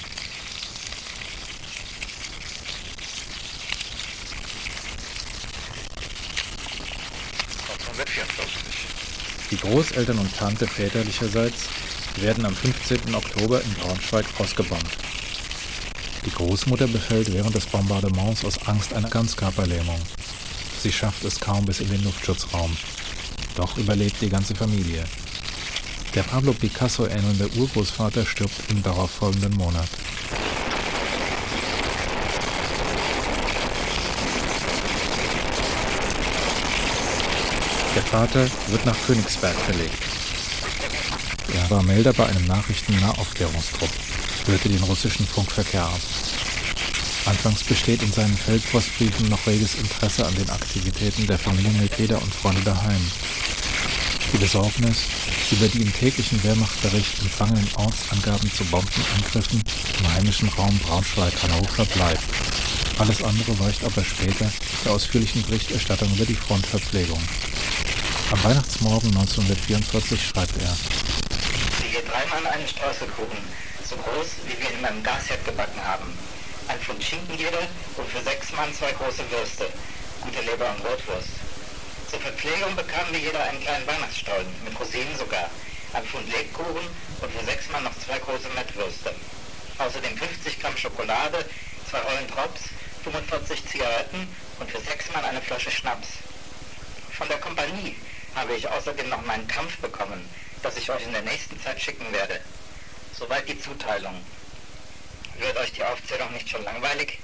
Die 9.50 9.58
Großeltern 9.58 10.20
und 10.20 10.36
Tante 10.36 10.68
väterlicherseits 10.68 11.70
werden 12.18 12.46
am 12.46 12.56
15. 12.56 13.16
Oktober 13.16 13.62
in 13.64 13.74
Braunschweig 13.74 14.26
ausgebombt. 14.38 14.98
Die 16.24 16.32
Großmutter 16.32 16.88
befällt 16.88 17.34
während 17.34 17.56
des 17.56 17.66
Bombardements 17.66 18.46
aus 18.46 18.68
Angst 18.68 18.94
eine 18.94 19.10
Ganzkörperlähmung. 19.10 20.00
Sie 20.84 20.92
schafft 20.92 21.24
es 21.24 21.40
kaum 21.40 21.66
bis 21.66 21.80
in 21.80 21.90
den 21.90 22.04
Luftschutzraum. 22.04 22.78
Doch 23.56 23.76
überlebt 23.78 24.22
die 24.22 24.30
ganze 24.30 24.54
Familie. 24.54 25.04
Der 26.16 26.24
Pablo 26.24 26.54
Picasso 26.54 27.06
ähnelnde 27.08 27.50
Urgroßvater 27.58 28.26
stirbt 28.26 28.72
im 28.72 28.82
darauffolgenden 28.82 29.54
Monat. 29.58 29.90
Der 37.94 38.04
Vater 38.04 38.48
wird 38.68 38.86
nach 38.86 38.96
Königsberg 39.06 39.56
verlegt. 39.56 39.98
Er 41.54 41.70
war 41.70 41.84
Melder 41.84 42.14
bei 42.14 42.26
einem 42.28 42.46
Nachrichten-Nahaufklärungstrupp, 42.46 43.90
hörte 44.46 44.70
den 44.70 44.84
russischen 44.84 45.28
Funkverkehr 45.28 45.84
ab. 45.84 46.00
Anfangs 47.26 47.66
besteht 47.66 48.02
in 48.02 48.14
seinen 48.14 48.38
Feldpostbriefen 48.38 49.28
noch 49.28 49.46
reges 49.48 49.76
Interesse 49.76 50.26
an 50.26 50.36
den 50.36 50.50
Aktivitäten 50.50 51.28
der 51.28 51.40
Familienmitglieder 51.40 52.22
und 52.22 52.34
Freunde 52.34 52.62
daheim. 52.62 53.02
Die 54.34 54.38
Besorgnis 54.38 54.98
über 55.52 55.68
die 55.68 55.82
im 55.82 55.94
täglichen 55.94 56.44
Wehrmachtbericht 56.44 57.22
empfangenen 57.22 57.70
Ortsangaben 57.78 58.52
zu 58.52 58.66
Bombenangriffen 58.66 59.62
im 60.00 60.14
heimischen 60.14 60.50
Raum 60.50 60.78
Braunschweig-Hannover 60.80 61.86
bleibt. 61.86 62.24
Alles 62.98 63.24
andere 63.24 63.60
weicht 63.60 63.84
aber 63.84 64.04
später 64.04 64.52
der 64.84 64.92
ausführlichen 64.92 65.44
Berichterstattung 65.44 66.14
über 66.16 66.26
die 66.26 66.36
Frontverpflegung. 66.36 67.22
Am 68.32 68.44
Weihnachtsmorgen 68.44 69.10
1944 69.10 70.28
schreibt 70.28 70.58
er, 70.62 70.76
Siehe 71.80 72.02
dreimal 72.04 72.46
einen 72.52 72.68
Streuselkuchen, 72.68 73.38
so 73.88 73.96
groß, 73.96 74.28
wie 74.46 74.60
wir 74.62 74.72
in 74.72 74.82
meinem 74.82 75.04
Gasherd 75.04 75.46
gebacken 75.46 75.80
haben. 75.84 76.06
Ein 76.68 76.80
Pfund 76.80 77.04
Schinken 77.04 77.38
jeder 77.38 77.62
und 77.98 78.10
für 78.10 78.22
sechs 78.24 78.52
Mann 78.54 78.74
zwei 78.74 78.92
große 78.94 79.24
Würste, 79.30 79.68
gute 80.22 80.42
Leber 80.42 80.72
und 80.72 80.84
Rotwurst. 80.84 81.45
Zur 82.16 82.32
Verpflegung 82.32 82.74
bekamen 82.78 83.12
wir 83.12 83.20
jeder 83.20 83.44
einen 83.44 83.60
kleinen 83.60 83.86
Weihnachtsstollen, 83.86 84.48
mit 84.64 84.80
Rosinen 84.80 85.18
sogar, 85.18 85.50
ein 85.92 86.06
Pfund 86.06 86.32
Lebkuchen 86.32 86.88
und 87.20 87.30
für 87.30 87.44
sechs 87.44 87.68
Mann 87.68 87.84
noch 87.84 88.00
zwei 88.00 88.18
große 88.20 88.48
Mettwürste. 88.56 89.14
Außerdem 89.80 90.18
50 90.18 90.62
Gramm 90.62 90.78
Schokolade, 90.78 91.46
zwei 91.90 92.00
Rollen 92.00 92.26
Drops, 92.28 92.70
45 93.04 93.68
Zigaretten 93.68 94.34
und 94.62 94.72
für 94.72 94.80
sechs 94.80 95.12
Mann 95.12 95.26
eine 95.26 95.42
Flasche 95.42 95.70
Schnaps. 95.70 96.08
Von 97.12 97.28
der 97.28 97.40
Kompanie 97.40 97.98
habe 98.34 98.56
ich 98.56 98.66
außerdem 98.66 99.10
noch 99.10 99.26
meinen 99.26 99.50
Kampf 99.50 99.76
bekommen, 99.80 100.24
das 100.64 100.78
ich 100.78 100.90
euch 100.90 101.04
in 101.04 101.12
der 101.12 101.24
nächsten 101.24 101.62
Zeit 101.62 101.82
schicken 101.82 102.10
werde. 102.14 102.40
Soweit 103.20 103.50
die 103.50 103.60
Zuteilung. 103.60 104.16
Wird 105.38 105.58
euch 105.58 105.74
die 105.74 105.84
Aufzählung 105.84 106.32
nicht 106.32 106.48
schon 106.48 106.64
langweilig? 106.64 107.20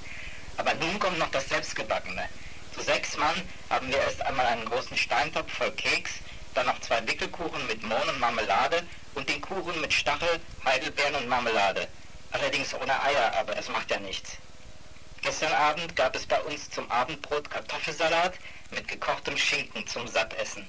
Aber 0.58 0.74
nun 0.74 0.98
kommt 0.98 1.18
noch 1.18 1.30
das 1.30 1.48
Selbstgebackene. 1.48 2.28
Zu 2.74 2.80
sechs 2.82 3.16
Mann 3.16 3.34
haben 3.70 3.88
wir 3.88 3.98
erst 3.98 4.22
einmal 4.22 4.46
einen 4.46 4.64
großen 4.64 4.96
Steintopf 4.96 5.52
voll 5.52 5.72
Keks, 5.72 6.12
dann 6.54 6.66
noch 6.66 6.80
zwei 6.80 7.06
Wickelkuchen 7.06 7.66
mit 7.66 7.82
Mohn 7.82 8.08
und 8.08 8.20
Marmelade 8.20 8.82
und 9.14 9.28
den 9.28 9.40
Kuchen 9.40 9.80
mit 9.80 9.92
Stachel, 9.92 10.40
Heidelbeeren 10.64 11.16
und 11.16 11.28
Marmelade. 11.28 11.88
Allerdings 12.30 12.72
ohne 12.74 13.02
Eier, 13.02 13.34
aber 13.38 13.56
es 13.58 13.68
macht 13.68 13.90
ja 13.90 14.00
nichts. 14.00 14.38
Gestern 15.20 15.52
Abend 15.52 15.94
gab 15.94 16.16
es 16.16 16.26
bei 16.26 16.40
uns 16.42 16.70
zum 16.70 16.90
Abendbrot 16.90 17.48
Kartoffelsalat 17.50 18.34
mit 18.70 18.88
gekochtem 18.88 19.36
Schinken 19.36 19.86
zum 19.86 20.08
Sattessen. 20.08 20.66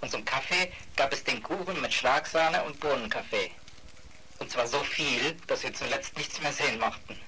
Und 0.00 0.10
zum 0.10 0.24
Kaffee 0.24 0.72
gab 0.96 1.12
es 1.12 1.24
den 1.24 1.42
Kuchen 1.42 1.80
mit 1.80 1.94
Schlagsahne 1.94 2.62
und 2.64 2.80
Bohnenkaffee. 2.80 3.50
Und 4.40 4.50
zwar 4.50 4.66
so 4.66 4.80
viel, 4.80 5.36
dass 5.46 5.62
wir 5.62 5.72
zuletzt 5.72 6.16
nichts 6.18 6.40
mehr 6.42 6.52
sehen 6.52 6.78
mochten. 6.80 7.18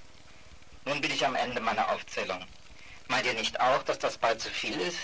Nun 0.85 1.01
bin 1.01 1.13
ich 1.13 1.25
am 1.25 1.35
Ende 1.35 1.61
meiner 1.61 1.89
Aufzählung. 1.91 2.45
Meint 3.09 3.27
ihr 3.27 3.35
nicht 3.35 3.61
auch, 3.61 3.83
dass 3.85 3.99
das 3.99 4.19
bald 4.19 4.41
zu 4.41 4.49
viel 4.49 4.79
ist? 4.81 4.99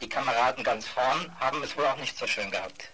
Die 0.00 0.08
Kameraden 0.08 0.64
ganz 0.64 0.86
vorn 0.86 1.30
haben 1.38 1.62
es 1.62 1.76
wohl 1.76 1.86
auch 1.86 1.96
nicht 1.98 2.18
so 2.18 2.26
schön 2.26 2.50
gehabt. 2.50 2.90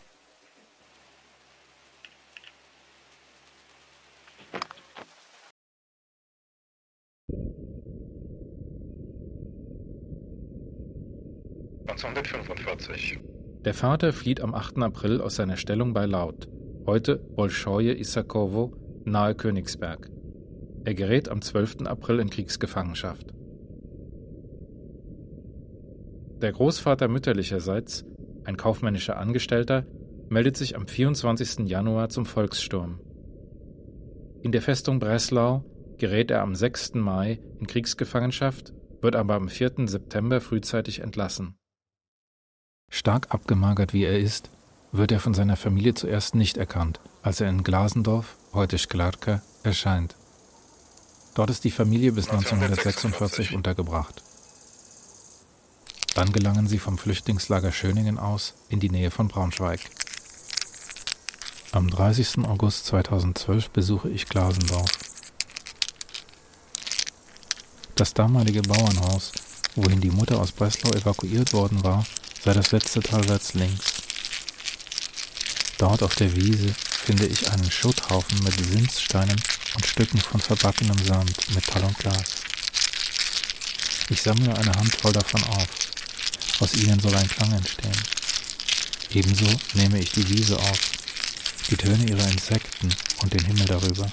Der 13.64 13.74
Vater 13.74 14.12
flieht 14.12 14.40
am 14.40 14.54
8. 14.54 14.78
April 14.78 15.20
aus 15.20 15.36
seiner 15.36 15.56
Stellung 15.56 15.92
bei 15.92 16.06
Laut, 16.06 16.48
heute 16.86 17.16
Bolschoje 17.16 17.94
Isakowo, 17.94 18.72
nahe 19.04 19.34
Königsberg. 19.34 20.10
Er 20.84 20.94
gerät 20.94 21.28
am 21.28 21.42
12. 21.42 21.86
April 21.86 22.18
in 22.18 22.30
Kriegsgefangenschaft. 22.30 23.31
Der 26.42 26.50
Großvater 26.50 27.06
mütterlicherseits, 27.06 28.04
ein 28.42 28.56
kaufmännischer 28.56 29.16
Angestellter, 29.16 29.86
meldet 30.28 30.56
sich 30.56 30.74
am 30.74 30.88
24. 30.88 31.68
Januar 31.68 32.08
zum 32.08 32.26
Volkssturm. 32.26 32.98
In 34.42 34.50
der 34.50 34.60
Festung 34.60 34.98
Breslau 34.98 35.64
gerät 35.98 36.32
er 36.32 36.42
am 36.42 36.56
6. 36.56 36.94
Mai 36.94 37.38
in 37.60 37.68
Kriegsgefangenschaft, 37.68 38.74
wird 39.00 39.14
aber 39.14 39.34
am 39.34 39.48
4. 39.48 39.86
September 39.86 40.40
frühzeitig 40.40 40.98
entlassen. 40.98 41.54
Stark 42.90 43.32
abgemagert 43.32 43.92
wie 43.92 44.02
er 44.02 44.18
ist, 44.18 44.50
wird 44.90 45.12
er 45.12 45.20
von 45.20 45.34
seiner 45.34 45.56
Familie 45.56 45.94
zuerst 45.94 46.34
nicht 46.34 46.56
erkannt, 46.56 46.98
als 47.22 47.40
er 47.40 47.48
in 47.48 47.62
Glasendorf, 47.62 48.36
heute 48.52 48.78
Sklarka, 48.78 49.42
erscheint. 49.62 50.16
Dort 51.36 51.50
ist 51.50 51.62
die 51.62 51.70
Familie 51.70 52.10
bis 52.10 52.28
1946 52.28 53.54
untergebracht. 53.54 54.24
Dann 56.14 56.32
gelangen 56.32 56.68
sie 56.68 56.78
vom 56.78 56.98
Flüchtlingslager 56.98 57.72
Schöningen 57.72 58.18
aus 58.18 58.54
in 58.68 58.80
die 58.80 58.90
Nähe 58.90 59.10
von 59.10 59.28
Braunschweig. 59.28 59.80
Am 61.72 61.88
30. 61.88 62.44
August 62.44 62.84
2012 62.86 63.70
besuche 63.70 64.10
ich 64.10 64.26
Glasendorf. 64.26 64.90
Das 67.94 68.12
damalige 68.12 68.60
Bauernhaus, 68.60 69.32
wohin 69.74 70.00
die 70.00 70.10
Mutter 70.10 70.38
aus 70.38 70.52
Breslau 70.52 70.90
evakuiert 70.90 71.54
worden 71.54 71.82
war, 71.82 72.04
sei 72.44 72.52
das 72.52 72.72
letzte 72.72 73.00
talwärts 73.00 73.54
links. 73.54 73.94
Dort 75.78 76.02
auf 76.02 76.14
der 76.14 76.36
Wiese 76.36 76.74
finde 77.04 77.26
ich 77.26 77.50
einen 77.50 77.70
Schutthaufen 77.70 78.38
mit 78.44 78.52
Sinzsteinen 78.52 79.40
und 79.74 79.86
Stücken 79.86 80.18
von 80.18 80.40
verbackenem 80.40 80.98
Sand, 81.04 81.54
Metall 81.54 81.84
und 81.84 81.98
Glas. 81.98 82.42
Ich 84.10 84.20
sammle 84.20 84.54
eine 84.54 84.72
Handvoll 84.72 85.12
davon 85.12 85.42
auf. 85.44 85.91
Aus 86.60 86.74
ihnen 86.74 87.00
soll 87.00 87.14
ein 87.14 87.28
Klang 87.28 87.52
entstehen. 87.52 87.92
Ebenso 89.10 89.46
nehme 89.74 89.98
ich 89.98 90.12
die 90.12 90.28
Wiese 90.28 90.58
auf, 90.58 90.80
die 91.70 91.76
Töne 91.76 92.04
ihrer 92.04 92.28
Insekten 92.28 92.88
und 93.22 93.32
den 93.32 93.44
Himmel 93.44 93.66
darüber. 93.66 94.10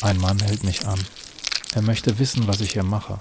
Ein 0.00 0.18
Mann 0.18 0.38
hält 0.38 0.64
mich 0.64 0.86
an. 0.86 0.98
Er 1.74 1.82
möchte 1.82 2.18
wissen, 2.18 2.46
was 2.46 2.60
ich 2.60 2.72
hier 2.72 2.82
mache. 2.82 3.20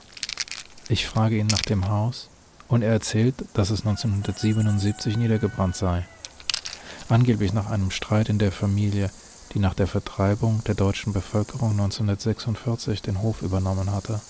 Ich 0.90 1.06
frage 1.06 1.38
ihn 1.38 1.48
nach 1.48 1.62
dem 1.62 1.88
Haus 1.88 2.30
und 2.68 2.82
er 2.82 2.92
erzählt, 2.92 3.36
dass 3.54 3.70
es 3.70 3.86
1977 3.86 5.18
niedergebrannt 5.18 5.76
sei. 5.76 6.06
Angeblich 7.10 7.54
nach 7.54 7.70
einem 7.70 7.92
Streit 7.92 8.30
in 8.30 8.40
der 8.40 8.52
Familie, 8.52 9.10
die 9.54 9.60
nach 9.60 9.74
der 9.74 9.88
Vertreibung 9.88 10.64
der 10.66 10.76
deutschen 10.76 11.14
Bevölkerung 11.14 11.72
1946 11.72 13.02
den 13.02 13.22
Hof 13.22 13.42
übernommen 13.42 13.92
hatte. 13.92 14.22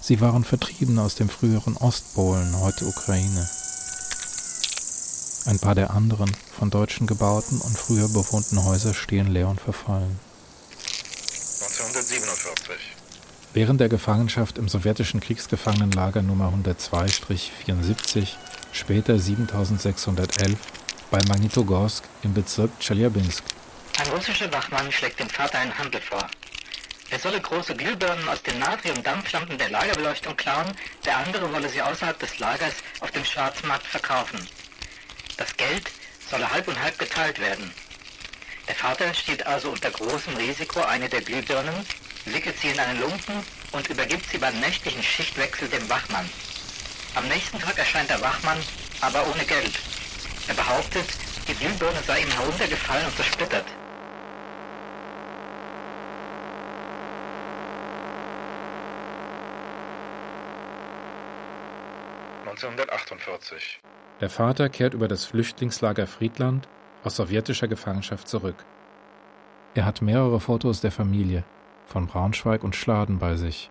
Sie 0.00 0.20
waren 0.20 0.44
vertrieben 0.44 0.98
aus 0.98 1.14
dem 1.14 1.28
früheren 1.28 1.76
Ostpolen, 1.76 2.58
heute 2.60 2.86
Ukraine. 2.86 3.48
Ein 5.46 5.58
paar 5.58 5.74
der 5.74 5.90
anderen 5.90 6.30
von 6.58 6.70
Deutschen 6.70 7.06
gebauten 7.06 7.60
und 7.60 7.78
früher 7.78 8.08
bewohnten 8.08 8.64
Häuser 8.64 8.94
stehen 8.94 9.26
leer 9.26 9.48
und 9.48 9.60
verfallen. 9.60 10.18
1947. 11.60 12.96
Während 13.52 13.80
der 13.80 13.88
Gefangenschaft 13.88 14.58
im 14.58 14.68
sowjetischen 14.68 15.20
Kriegsgefangenenlager 15.20 16.22
Nummer 16.22 16.52
102-74, 16.64 18.28
später 18.72 19.18
7611, 19.18 20.56
bei 21.10 21.18
Magnitogorsk 21.28 22.04
im 22.22 22.32
Bezirk 22.32 22.70
Tscheljabinsk. 22.80 23.42
Ein 23.98 24.08
russischer 24.12 24.50
Wachmann 24.52 24.90
schlägt 24.92 25.20
dem 25.20 25.28
Vater 25.28 25.58
einen 25.58 25.76
Handel 25.76 26.00
vor. 26.00 26.26
Er 27.10 27.18
solle 27.18 27.40
große 27.40 27.74
Glühbirnen 27.74 28.28
aus 28.28 28.40
den 28.42 28.60
Natrium-Dampflampen 28.60 29.58
der 29.58 29.70
Lagerbeleuchtung 29.70 30.36
klauen, 30.36 30.72
der 31.04 31.16
andere 31.16 31.52
wolle 31.52 31.68
sie 31.68 31.82
außerhalb 31.82 32.16
des 32.18 32.38
Lagers 32.38 32.74
auf 33.00 33.10
dem 33.10 33.24
Schwarzmarkt 33.24 33.86
verkaufen. 33.86 34.46
Das 35.36 35.56
Geld 35.56 35.90
solle 36.30 36.50
halb 36.52 36.68
und 36.68 36.80
halb 36.80 36.98
geteilt 36.98 37.40
werden. 37.40 37.72
Der 38.68 38.76
Vater 38.76 39.12
steht 39.12 39.44
also 39.44 39.70
unter 39.70 39.90
großem 39.90 40.36
Risiko, 40.36 40.80
eine 40.82 41.08
der 41.08 41.22
Glühbirnen, 41.22 41.74
wickelt 42.26 42.56
sie 42.60 42.68
in 42.68 42.78
einen 42.78 43.00
Lumpen 43.00 43.42
und 43.72 43.88
übergibt 43.88 44.30
sie 44.30 44.38
beim 44.38 44.60
nächtlichen 44.60 45.02
Schichtwechsel 45.02 45.68
dem 45.68 45.88
Wachmann. 45.88 46.30
Am 47.16 47.26
nächsten 47.26 47.58
Tag 47.58 47.76
erscheint 47.76 48.10
der 48.10 48.20
Wachmann, 48.20 48.62
aber 49.00 49.26
ohne 49.26 49.44
Geld. 49.44 49.72
Er 50.46 50.54
behauptet, 50.54 51.06
die 51.48 51.54
Glühbirne 51.54 52.00
sei 52.06 52.20
ihm 52.20 52.30
heruntergefallen 52.30 53.06
und 53.06 53.16
zersplittert. 53.16 53.66
1948. 62.62 63.80
Der 64.20 64.28
Vater 64.28 64.68
kehrt 64.68 64.92
über 64.92 65.08
das 65.08 65.24
Flüchtlingslager 65.24 66.06
Friedland 66.06 66.68
aus 67.04 67.16
sowjetischer 67.16 67.68
Gefangenschaft 67.68 68.28
zurück. 68.28 68.66
Er 69.74 69.86
hat 69.86 70.02
mehrere 70.02 70.40
Fotos 70.40 70.80
der 70.80 70.92
Familie 70.92 71.44
von 71.86 72.06
Braunschweig 72.06 72.62
und 72.62 72.76
Schladen 72.76 73.18
bei 73.18 73.36
sich. 73.36 73.70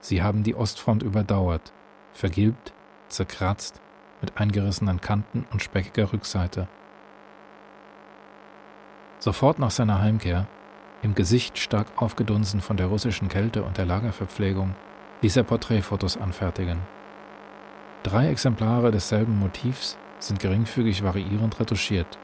Sie 0.00 0.22
haben 0.22 0.42
die 0.42 0.54
Ostfront 0.54 1.02
überdauert, 1.02 1.72
vergilbt, 2.14 2.72
zerkratzt, 3.08 3.80
mit 4.20 4.38
eingerissenen 4.38 5.00
Kanten 5.00 5.46
und 5.52 5.62
speckiger 5.62 6.12
Rückseite. 6.12 6.66
Sofort 9.18 9.58
nach 9.58 9.70
seiner 9.70 10.00
Heimkehr, 10.00 10.46
im 11.02 11.14
Gesicht 11.14 11.58
stark 11.58 11.86
aufgedunsen 11.96 12.60
von 12.60 12.76
der 12.76 12.86
russischen 12.86 13.28
Kälte 13.28 13.62
und 13.62 13.76
der 13.76 13.86
Lagerverpflegung, 13.86 14.74
ließ 15.20 15.36
er 15.36 15.44
Porträtfotos 15.44 16.16
anfertigen. 16.16 16.80
Drei 18.04 18.28
Exemplare 18.28 18.90
desselben 18.90 19.38
Motivs 19.38 19.98
sind 20.20 20.38
geringfügig 20.38 21.02
variierend 21.02 21.58
retuschiert. 21.58 22.18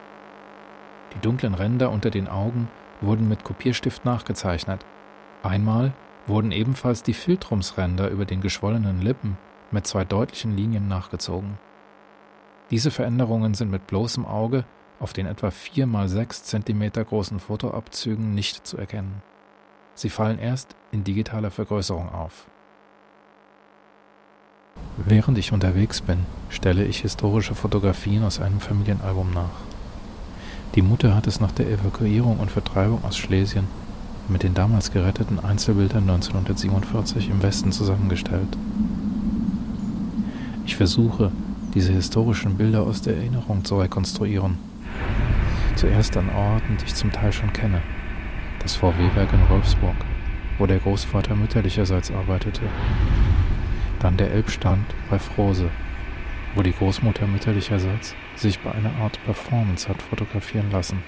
Die 1.14 1.20
dunklen 1.20 1.54
Ränder 1.54 1.90
unter 1.90 2.10
den 2.10 2.28
Augen 2.28 2.68
wurden 3.00 3.28
mit 3.28 3.44
Kopierstift 3.44 4.04
nachgezeichnet. 4.04 4.84
Einmal 5.42 5.92
wurden 6.26 6.52
ebenfalls 6.52 7.02
die 7.02 7.12
Filtrumsränder 7.12 8.08
über 8.08 8.24
den 8.24 8.40
geschwollenen 8.40 9.02
Lippen 9.02 9.36
mit 9.70 9.86
zwei 9.86 10.04
deutlichen 10.04 10.56
Linien 10.56 10.88
nachgezogen. 10.88 11.58
Diese 12.70 12.90
Veränderungen 12.90 13.54
sind 13.54 13.70
mit 13.70 13.86
bloßem 13.86 14.24
Auge 14.24 14.64
auf 15.00 15.12
den 15.12 15.26
etwa 15.26 15.50
4 15.50 15.86
x 15.86 16.12
6 16.12 16.44
cm 16.44 16.92
großen 16.92 17.40
Fotoabzügen 17.40 18.32
nicht 18.32 18.66
zu 18.66 18.78
erkennen. 18.78 19.22
Sie 19.94 20.08
fallen 20.08 20.38
erst 20.38 20.76
in 20.92 21.04
digitaler 21.04 21.50
Vergrößerung 21.50 22.08
auf. 22.10 22.46
Während 24.96 25.38
ich 25.38 25.52
unterwegs 25.52 26.00
bin, 26.00 26.18
stelle 26.48 26.84
ich 26.84 27.00
historische 27.00 27.56
Fotografien 27.56 28.22
aus 28.22 28.40
einem 28.40 28.60
Familienalbum 28.60 29.32
nach. 29.32 29.50
Die 30.76 30.82
Mutter 30.82 31.16
hat 31.16 31.26
es 31.26 31.40
nach 31.40 31.50
der 31.50 31.68
Evakuierung 31.68 32.38
und 32.38 32.50
Vertreibung 32.50 33.02
aus 33.04 33.16
Schlesien 33.16 33.66
mit 34.28 34.44
den 34.44 34.54
damals 34.54 34.92
geretteten 34.92 35.40
Einzelbildern 35.40 36.08
1947 36.08 37.28
im 37.28 37.42
Westen 37.42 37.72
zusammengestellt. 37.72 38.56
Ich 40.64 40.76
versuche, 40.76 41.32
diese 41.74 41.92
historischen 41.92 42.56
Bilder 42.56 42.82
aus 42.82 43.02
der 43.02 43.16
Erinnerung 43.16 43.64
zu 43.64 43.78
rekonstruieren. 43.78 44.58
Zuerst 45.74 46.16
an 46.16 46.30
Orten, 46.30 46.76
die 46.80 46.84
ich 46.84 46.94
zum 46.94 47.10
Teil 47.10 47.32
schon 47.32 47.52
kenne. 47.52 47.82
Das 48.60 48.76
VW-Werk 48.76 49.32
in 49.32 49.48
Wolfsburg, 49.48 49.96
wo 50.58 50.66
der 50.66 50.78
Großvater 50.78 51.34
mütterlicherseits 51.34 52.12
arbeitete 52.12 52.62
dann 54.04 54.18
der 54.18 54.32
Elbstand 54.32 54.84
bei 55.08 55.18
Frose, 55.18 55.70
wo 56.54 56.60
die 56.60 56.74
Großmutter 56.74 57.26
mütterlicherseits 57.26 58.14
sich 58.36 58.58
bei 58.58 58.70
einer 58.70 58.94
Art 59.00 59.18
Performance 59.24 59.88
hat 59.88 60.02
fotografieren 60.02 60.70
lassen. 60.70 61.02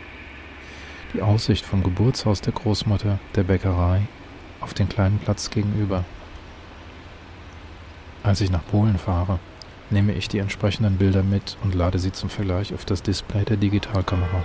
Die 1.13 1.21
Aussicht 1.21 1.67
vom 1.67 1.83
Geburtshaus 1.83 2.41
der 2.41 2.55
Großmutter, 2.55 3.19
der 3.35 3.45
Bäckerei, 3.45 4.01
auf 4.63 4.73
den 4.73 4.89
kleinen 4.89 5.19
Platz 5.19 5.51
gegenüber. 5.51 6.07
Als 8.23 8.41
ich 8.41 8.51
nach 8.51 8.67
Polen 8.67 8.97
fahre, 8.97 9.41
nehme 9.91 10.15
ich 10.15 10.29
die 10.29 10.39
entsprechenden 10.39 10.97
Bilder 10.97 11.23
mit 11.23 11.59
und 11.63 11.75
lade 11.75 11.99
sie 11.99 12.13
zum 12.13 12.31
Vergleich 12.31 12.73
auf 12.73 12.87
das 12.87 13.03
Display 13.03 13.45
der 13.45 13.59
Digitalkamera. 13.59 14.43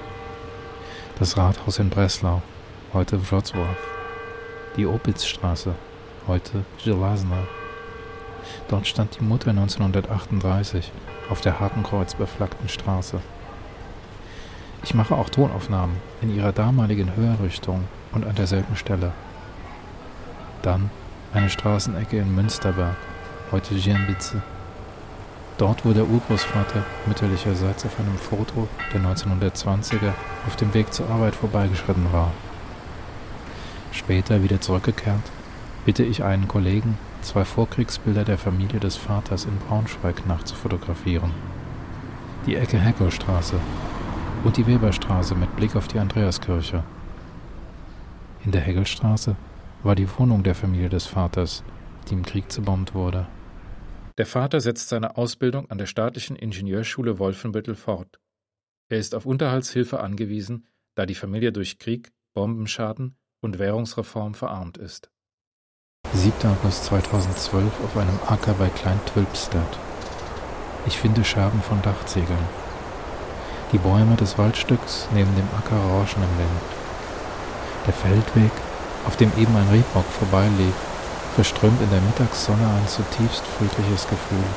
Das 1.18 1.38
Rathaus 1.38 1.80
in 1.80 1.90
Breslau, 1.90 2.42
heute 2.92 3.18
Wrocław. 3.18 3.78
Die 4.76 4.86
Opitzstraße, 4.86 5.74
heute 6.28 6.66
Żelazna. 6.84 7.48
Dort 8.68 8.88
stand 8.88 9.18
die 9.20 9.24
Mutter 9.24 9.52
1938 9.52 10.92
auf 11.30 11.42
der 11.42 11.60
Hakenkreuz 11.60 12.16
beflaggten 12.16 12.70
Straße. 12.70 13.20
Ich 14.84 14.94
mache 14.94 15.16
auch 15.16 15.30
Tonaufnahmen 15.30 15.98
in 16.22 16.36
ihrer 16.36 16.52
damaligen 16.52 17.16
Höherrichtung 17.16 17.86
und 18.14 18.26
an 18.26 18.36
derselben 18.36 18.76
Stelle. 18.76 19.12
Dann 20.62 20.90
eine 21.34 21.50
Straßenecke 21.50 22.18
in 22.18 22.34
Münsterberg, 22.34 22.96
heute 23.52 23.76
Gienbitze. 23.76 24.42
Dort, 25.58 25.86
wo 25.86 25.94
der 25.94 26.08
Urgroßvater 26.08 26.84
mütterlicherseits 27.06 27.86
auf 27.86 28.00
einem 28.00 28.18
Foto 28.18 28.68
der 28.94 29.02
1920er 29.02 30.14
auf 30.48 30.56
dem 30.56 30.74
Weg 30.74 30.92
zur 30.92 31.10
Arbeit 31.10 31.36
vorbeigeschritten 31.36 32.12
war. 32.12 32.32
Später 33.92 34.42
wieder 34.42 34.60
zurückgekehrt, 34.60 35.22
bitte 35.86 36.04
ich 36.04 36.24
einen 36.24 36.48
Kollegen, 36.48 36.98
zwei 37.22 37.46
Vorkriegsbilder 37.46 38.24
der 38.24 38.38
Familie 38.38 38.80
des 38.80 38.96
Vaters 38.96 39.46
in 39.46 39.58
Braunschweig 39.60 40.28
nachzufotografieren. 40.28 41.32
Die 42.46 42.56
Ecke 42.56 42.80
Heckelstraße 42.80 43.60
und 44.44 44.58
die 44.58 44.66
Weberstraße 44.66 45.36
mit 45.36 45.56
Blick 45.56 45.76
auf 45.76 45.88
die 45.88 46.00
Andreaskirche. 46.00 46.84
In 48.44 48.52
der 48.52 48.62
Heckelstraße 48.62 49.36
war 49.84 49.96
die 49.96 50.08
Wohnung 50.18 50.44
der 50.44 50.56
Familie 50.56 50.90
des 50.90 51.06
Vaters, 51.06 51.64
die 52.10 52.14
im 52.14 52.24
Krieg 52.24 52.52
zerbombt 52.52 52.94
wurde. 52.94 53.28
Der 54.18 54.26
Vater 54.26 54.60
setzt 54.60 54.90
seine 54.90 55.18
Ausbildung 55.18 55.70
an 55.70 55.78
der 55.78 55.86
staatlichen 55.86 56.36
Ingenieurschule 56.36 57.20
Wolfenbüttel 57.20 57.76
fort. 57.76 58.20
Er 58.90 58.98
ist 58.98 59.16
auf 59.16 59.26
Unterhaltshilfe 59.26 60.00
angewiesen, 60.00 60.68
da 60.96 61.06
die 61.06 61.16
Familie 61.16 61.52
durch 61.52 61.80
Krieg, 61.80 62.12
Bombenschaden 62.34 63.16
und 63.42 63.58
Währungsreform 63.58 64.34
verarmt 64.34 64.78
ist. 64.78 65.12
7. 66.14 66.34
August 66.46 66.86
2012 66.86 67.72
auf 67.86 67.98
einem 67.98 68.20
Acker 68.28 68.54
bei 68.54 68.68
Klein 68.68 69.00
Twilpstedt. 69.06 69.80
Ich 70.86 71.00
finde 71.00 71.24
Scherben 71.24 71.64
von 71.64 71.82
Dachziegeln. 71.82 72.46
Die 73.72 73.80
Bäume 73.80 74.18
des 74.18 74.38
Waldstücks 74.38 75.08
neben 75.16 75.34
dem 75.36 75.48
Acker 75.58 75.78
rauschen 75.78 76.22
im 76.22 76.38
Wind. 76.38 76.62
Der 77.88 77.94
Feldweg, 77.94 78.52
auf 79.08 79.16
dem 79.16 79.32
eben 79.38 79.56
ein 79.56 79.70
Rebbock 79.70 80.06
vorbeilief, 80.20 80.76
verströmt 81.34 81.82
in 81.82 81.90
der 81.90 82.02
Mittagssonne 82.02 82.68
ein 82.68 82.88
zutiefst 82.88 83.44
friedliches 83.58 84.06
Gefühl. 84.08 84.52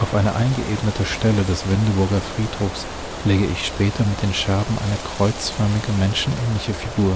Auf 0.00 0.12
eine 0.14 0.34
eingeebnete 0.34 1.06
Stelle 1.06 1.44
des 1.44 1.64
Wendeburger 1.70 2.20
Friedhofs 2.34 2.84
lege 3.24 3.46
ich 3.46 3.64
später 3.64 4.04
mit 4.04 4.20
den 4.22 4.34
Scherben 4.34 4.76
eine 4.84 4.98
kreuzförmige 5.16 5.92
menschenähnliche 5.98 6.74
Figur. 6.74 7.14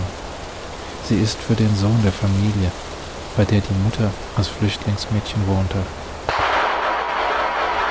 Sie 1.04 1.20
ist 1.20 1.38
für 1.38 1.54
den 1.54 1.74
Sohn 1.74 2.02
der 2.02 2.12
Familie, 2.12 2.70
bei 3.36 3.44
der 3.44 3.60
die 3.60 3.74
Mutter 3.84 4.10
als 4.36 4.48
Flüchtlingsmädchen 4.48 5.46
wohnte. 5.46 5.78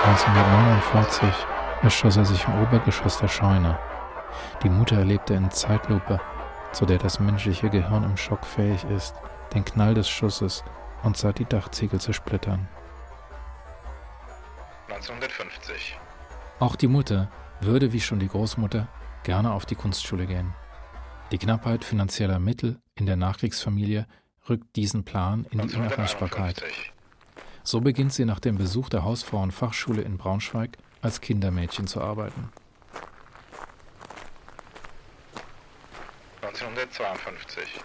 1949 0.06 1.28
erschoss 1.82 2.18
er 2.18 2.26
sich 2.26 2.46
im 2.46 2.62
Obergeschoss 2.62 3.18
der 3.18 3.28
Scheune. 3.28 3.78
Die 4.64 4.70
Mutter 4.70 4.98
erlebte 4.98 5.34
in 5.34 5.52
Zeitlupe, 5.52 6.20
zu 6.72 6.86
der 6.86 6.98
das 6.98 7.20
menschliche 7.20 7.70
Gehirn 7.70 8.04
im 8.04 8.18
Schock 8.18 8.46
fähig 8.46 8.84
ist, 8.86 9.16
den 9.54 9.66
Knall 9.66 9.94
des 9.94 10.08
Schusses 10.08 10.64
und 11.04 11.18
sah 11.18 11.32
die 11.32 11.46
Dachziegel 11.46 12.00
zersplittern. 12.00 12.68
1950. 14.90 16.00
Auch 16.60 16.76
die 16.76 16.88
Mutter 16.88 17.30
würde 17.62 17.94
wie 17.94 18.00
schon 18.00 18.20
die 18.20 18.28
Großmutter 18.28 18.88
gerne 19.24 19.52
auf 19.52 19.66
die 19.66 19.76
Kunstschule 19.76 20.26
gehen. 20.26 20.54
Die 21.32 21.38
Knappheit 21.38 21.84
finanzieller 21.84 22.40
Mittel 22.40 22.80
in 22.98 23.06
der 23.06 23.16
Nachkriegsfamilie 23.16 24.06
rückt 24.50 24.76
diesen 24.76 25.06
Plan 25.06 25.46
in 25.52 25.60
die 25.60 25.76
Unerreichbarkeit. 25.76 26.64
So 27.64 27.82
beginnt 27.82 28.14
sie 28.14 28.26
nach 28.26 28.40
dem 28.40 28.58
Besuch 28.58 28.90
der 28.90 29.04
Hausfrauenfachschule 29.04 30.02
in 30.02 30.18
Braunschweig 30.18 30.78
als 31.02 31.22
Kindermädchen 31.22 31.86
zu 31.88 32.02
arbeiten. 32.02 32.50
1952. 36.42 37.82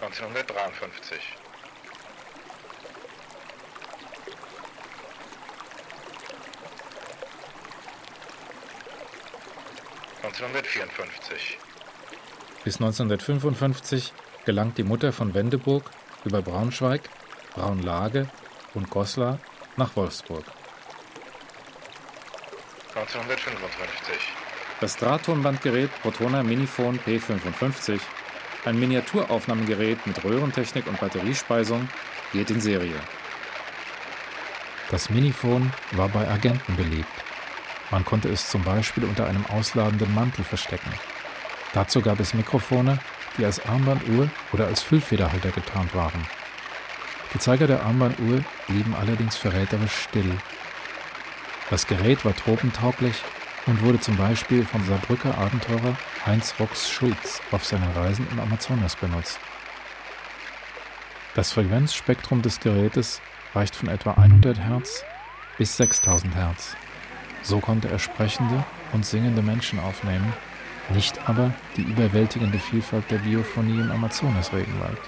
Neunzehnhundertdreiundfünfzig. 0.00 1.20
Neunzehnhundertvierundfünfzig. 10.30 11.58
Bis 12.62 12.76
1955 12.76 14.12
gelangt 14.44 14.78
die 14.78 14.84
Mutter 14.84 15.12
von 15.12 15.34
Wendeburg 15.34 15.90
über 16.24 16.40
Braunschweig, 16.40 17.10
Braunlage 17.54 18.28
und 18.74 18.90
Goslar 18.90 19.40
nach 19.76 19.96
Wolfsburg. 19.96 20.44
1955. 22.94 24.14
Das 24.80 24.96
Drahttonbandgerät 24.98 25.90
Protona 26.00 26.44
Minifon 26.44 27.00
P55, 27.00 27.98
ein 28.64 28.78
Miniaturaufnahmegerät 28.78 30.06
mit 30.06 30.22
Röhrentechnik 30.22 30.86
und 30.86 31.00
Batteriespeisung, 31.00 31.88
geht 32.32 32.50
in 32.50 32.60
Serie. 32.60 33.00
Das 34.90 35.10
Minifon 35.10 35.72
war 35.92 36.08
bei 36.08 36.28
Agenten 36.28 36.76
beliebt. 36.76 37.29
Man 37.90 38.04
konnte 38.04 38.28
es 38.28 38.48
zum 38.48 38.62
Beispiel 38.62 39.04
unter 39.04 39.26
einem 39.26 39.44
ausladenden 39.46 40.14
Mantel 40.14 40.44
verstecken. 40.44 40.92
Dazu 41.72 42.00
gab 42.00 42.20
es 42.20 42.34
Mikrofone, 42.34 42.98
die 43.38 43.44
als 43.44 43.64
Armbanduhr 43.66 44.28
oder 44.52 44.66
als 44.66 44.82
Füllfederhalter 44.82 45.50
getarnt 45.50 45.94
waren. 45.94 46.26
Die 47.34 47.38
Zeiger 47.38 47.66
der 47.66 47.82
Armbanduhr 47.84 48.42
blieben 48.66 48.94
allerdings 48.98 49.36
verräterisch 49.36 49.94
still. 49.94 50.36
Das 51.70 51.86
Gerät 51.86 52.24
war 52.24 52.34
tropentauglich 52.34 53.22
und 53.66 53.82
wurde 53.82 54.00
zum 54.00 54.16
Beispiel 54.16 54.64
vom 54.64 54.84
Saarbrücker 54.86 55.36
Abenteurer 55.38 55.96
Heinz 56.26 56.54
Rox 56.58 56.90
Schulz 56.90 57.40
auf 57.52 57.64
seinen 57.64 57.90
Reisen 57.92 58.26
im 58.32 58.40
Amazonas 58.40 58.96
benutzt. 58.96 59.38
Das 61.34 61.52
Frequenzspektrum 61.52 62.42
des 62.42 62.58
Gerätes 62.58 63.20
reicht 63.54 63.76
von 63.76 63.88
etwa 63.88 64.12
100 64.14 64.58
Hertz 64.58 65.04
bis 65.58 65.76
6000 65.76 66.34
Hertz. 66.34 66.76
So 67.42 67.58
konnte 67.58 67.88
er 67.88 67.98
sprechende 67.98 68.64
und 68.92 69.06
singende 69.06 69.42
Menschen 69.42 69.78
aufnehmen, 69.80 70.32
nicht 70.94 71.28
aber 71.28 71.52
die 71.76 71.82
überwältigende 71.82 72.58
Vielfalt 72.58 73.10
der 73.10 73.18
Biophonie 73.18 73.80
im 73.80 73.90
Amazonas-Regenwald. 73.90 74.98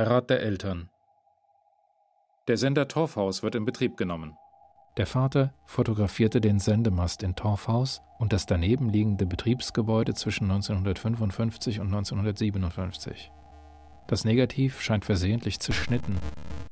Heirat 0.00 0.30
der 0.30 0.40
Eltern. 0.40 0.88
Der 2.48 2.56
Sender 2.56 2.88
Torfhaus 2.88 3.42
wird 3.42 3.54
in 3.54 3.66
Betrieb 3.66 3.98
genommen. 3.98 4.34
Der 4.96 5.06
Vater 5.06 5.52
fotografierte 5.66 6.40
den 6.40 6.58
Sendemast 6.58 7.22
in 7.22 7.36
Torfhaus 7.36 8.00
und 8.18 8.32
das 8.32 8.46
daneben 8.46 8.88
liegende 8.88 9.26
Betriebsgebäude 9.26 10.14
zwischen 10.14 10.50
1955 10.50 11.80
und 11.80 11.88
1957. 11.88 13.30
Das 14.06 14.24
Negativ 14.24 14.80
scheint 14.80 15.04
versehentlich 15.04 15.60
zerschnitten 15.60 16.18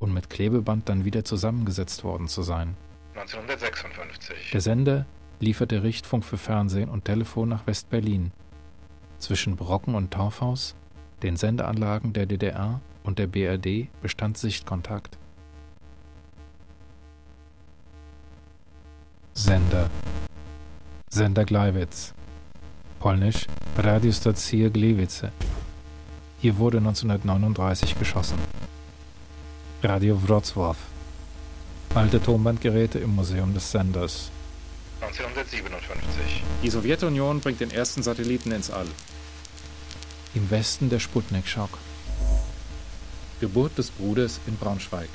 und 0.00 0.14
mit 0.14 0.30
Klebeband 0.30 0.88
dann 0.88 1.04
wieder 1.04 1.22
zusammengesetzt 1.22 2.04
worden 2.04 2.28
zu 2.28 2.40
sein. 2.40 2.78
1956. 3.14 4.52
Der 4.52 4.62
Sender 4.62 5.04
lieferte 5.38 5.82
Richtfunk 5.82 6.24
für 6.24 6.38
Fernsehen 6.38 6.88
und 6.88 7.04
Telefon 7.04 7.50
nach 7.50 7.66
West-Berlin. 7.66 8.32
Zwischen 9.18 9.56
Brocken 9.56 9.96
und 9.96 10.12
Torfhaus, 10.12 10.77
den 11.22 11.36
Sendeanlagen 11.36 12.12
der 12.12 12.26
DDR 12.26 12.80
und 13.02 13.18
der 13.18 13.26
BRD 13.26 13.88
bestand 14.00 14.38
Sichtkontakt. 14.38 15.18
Sender 19.34 19.90
Sender 21.10 21.44
Gleiwitz 21.44 22.14
Polnisch 23.00 23.46
Radiostacja 23.76 24.68
Gliwice 24.68 25.32
Hier 26.40 26.56
wurde 26.58 26.78
1939 26.78 27.98
geschossen. 27.98 28.38
Radio 29.82 30.20
Wrocław 30.24 30.76
Alte 31.94 32.22
Tonbandgeräte 32.22 33.00
im 33.00 33.16
Museum 33.16 33.54
des 33.54 33.70
Senders 33.72 34.30
1957 35.00 36.44
Die 36.62 36.70
Sowjetunion 36.70 37.40
bringt 37.40 37.60
den 37.60 37.72
ersten 37.72 38.04
Satelliten 38.04 38.52
ins 38.52 38.70
All. 38.70 38.86
Im 40.38 40.52
Westen 40.52 40.88
der 40.88 41.00
Sputnik-Schock. 41.00 41.80
Geburt 43.40 43.76
des 43.76 43.90
Bruders 43.90 44.38
in 44.46 44.56
Braunschweig. 44.56 45.08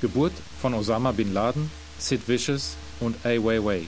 Geburt 0.00 0.32
von 0.62 0.72
Osama 0.72 1.12
bin 1.12 1.34
Laden, 1.34 1.70
Sid 1.98 2.26
Vicious 2.26 2.74
und 3.00 3.26
Ai 3.26 3.36
Weiwei. 3.36 3.82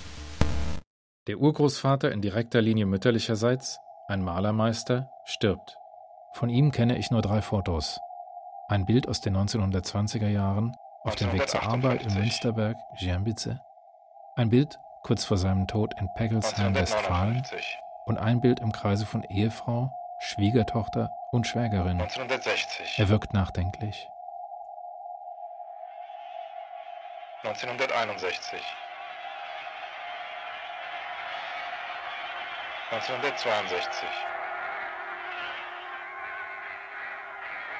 Der 1.27 1.39
Urgroßvater 1.39 2.13
in 2.13 2.21
direkter 2.21 2.61
Linie 2.61 2.85
mütterlicherseits, 2.85 3.79
ein 4.09 4.23
Malermeister, 4.23 5.09
stirbt. 5.25 5.75
Von 6.35 6.51
ihm 6.51 6.71
kenne 6.71 6.99
ich 6.99 7.11
nur 7.11 7.23
drei 7.23 7.41
Fotos. 7.41 7.99
Ein 8.69 8.85
Bild 8.85 9.09
aus 9.09 9.23
den 9.23 9.35
1920er 9.39 10.29
Jahren 10.29 10.77
auf 11.05 11.17
dem 11.17 11.33
Weg 11.33 11.49
zur 11.49 11.63
Arbeit 11.63 12.03
im 12.03 12.13
Münsterberg, 12.13 12.77
Giambice. 12.99 13.59
Ein 14.35 14.51
Bild 14.51 14.79
kurz 15.03 15.25
vor 15.25 15.39
seinem 15.39 15.67
Tod 15.67 15.95
in 15.99 16.09
Peggelsheim, 16.15 16.75
Westfalen. 16.75 17.43
Und 18.07 18.19
ein 18.19 18.41
Bild 18.41 18.61
im 18.61 18.71
Kreise 18.71 19.05
von 19.05 19.25
Ehefrau, 19.25 19.91
Schwiegertochter 20.21 21.11
und 21.33 21.45
Schwägerin. 21.49 22.01
1960. 22.01 23.01
Er 23.01 23.09
wirkt 23.09 23.33
nachdenklich. 23.33 24.09
1961. 27.43 28.61
1962. 32.93 34.09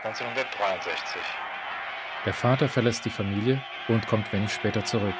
1963. 0.03 1.23
Der 2.25 2.35
Vater 2.35 2.69
verlässt 2.69 3.05
die 3.05 3.11
Familie 3.11 3.63
und 3.87 4.09
kommt 4.09 4.33
wenig 4.33 4.53
später 4.53 4.85
zurück. 4.85 5.15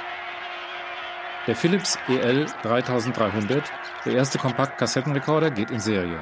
Der 1.47 1.55
Philips 1.55 1.97
EL 2.09 2.47
3300, 2.63 3.63
der 4.05 4.15
erste 4.15 4.37
Kompakt-Kassettenrekorder, 4.37 5.53
geht 5.53 5.71
in 5.71 5.79
Serie. 5.79 6.19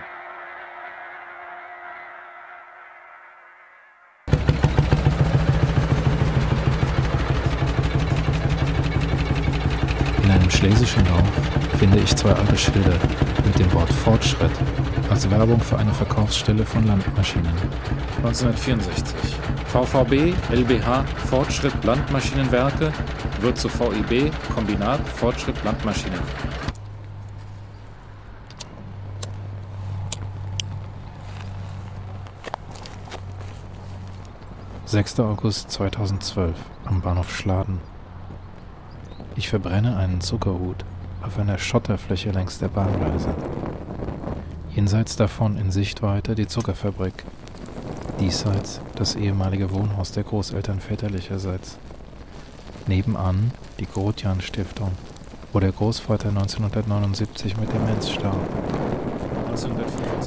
In 10.22 10.30
einem 10.30 10.50
schlesischen 10.50 11.02
Dorf 11.06 11.22
finde 11.78 12.00
ich 12.00 12.14
zwei 12.14 12.32
alte 12.32 12.58
Schilder 12.58 12.98
mit 13.46 13.58
dem 13.58 13.72
Wort 13.72 13.90
Fortschritt 13.90 14.52
als 15.08 15.30
Werbung 15.30 15.60
für 15.62 15.78
eine 15.78 15.94
Verkaufsstelle 15.94 16.66
von 16.66 16.86
Landmaschinen. 16.86 17.54
1964. 18.18 19.43
VVB 19.74 20.32
LBH 20.52 21.02
Fortschritt 21.28 21.82
Landmaschinenwerke 21.82 22.92
wird 23.40 23.58
zu 23.58 23.68
VIB 23.68 24.30
Kombinat 24.54 25.00
Fortschritt 25.00 25.56
Landmaschinen. 25.64 26.20
»6. 34.86 35.20
August 35.20 35.72
2012 35.72 36.54
am 36.84 37.00
Bahnhof 37.00 37.34
Schladen. 37.36 37.80
Ich 39.34 39.48
verbrenne 39.48 39.96
einen 39.96 40.20
Zuckerhut 40.20 40.84
auf 41.20 41.36
einer 41.36 41.58
Schotterfläche 41.58 42.30
längs 42.30 42.60
der 42.60 42.68
Bahngleise. 42.68 43.34
Jenseits 44.72 45.16
davon 45.16 45.58
in 45.58 45.72
Sichtweite 45.72 46.36
die 46.36 46.46
Zuckerfabrik. 46.46 47.24
Diesseits 48.20 48.80
das 48.94 49.16
ehemalige 49.16 49.72
Wohnhaus 49.72 50.12
der 50.12 50.22
Großeltern 50.22 50.80
väterlicherseits. 50.80 51.78
Nebenan 52.86 53.50
die 53.80 53.86
Grotjan 53.86 54.40
Stiftung, 54.40 54.92
wo 55.52 55.60
der 55.60 55.72
Großvater 55.72 56.28
1979 56.28 57.56
mit 57.56 57.72
Demenz 57.72 58.10
starb. 58.10 58.36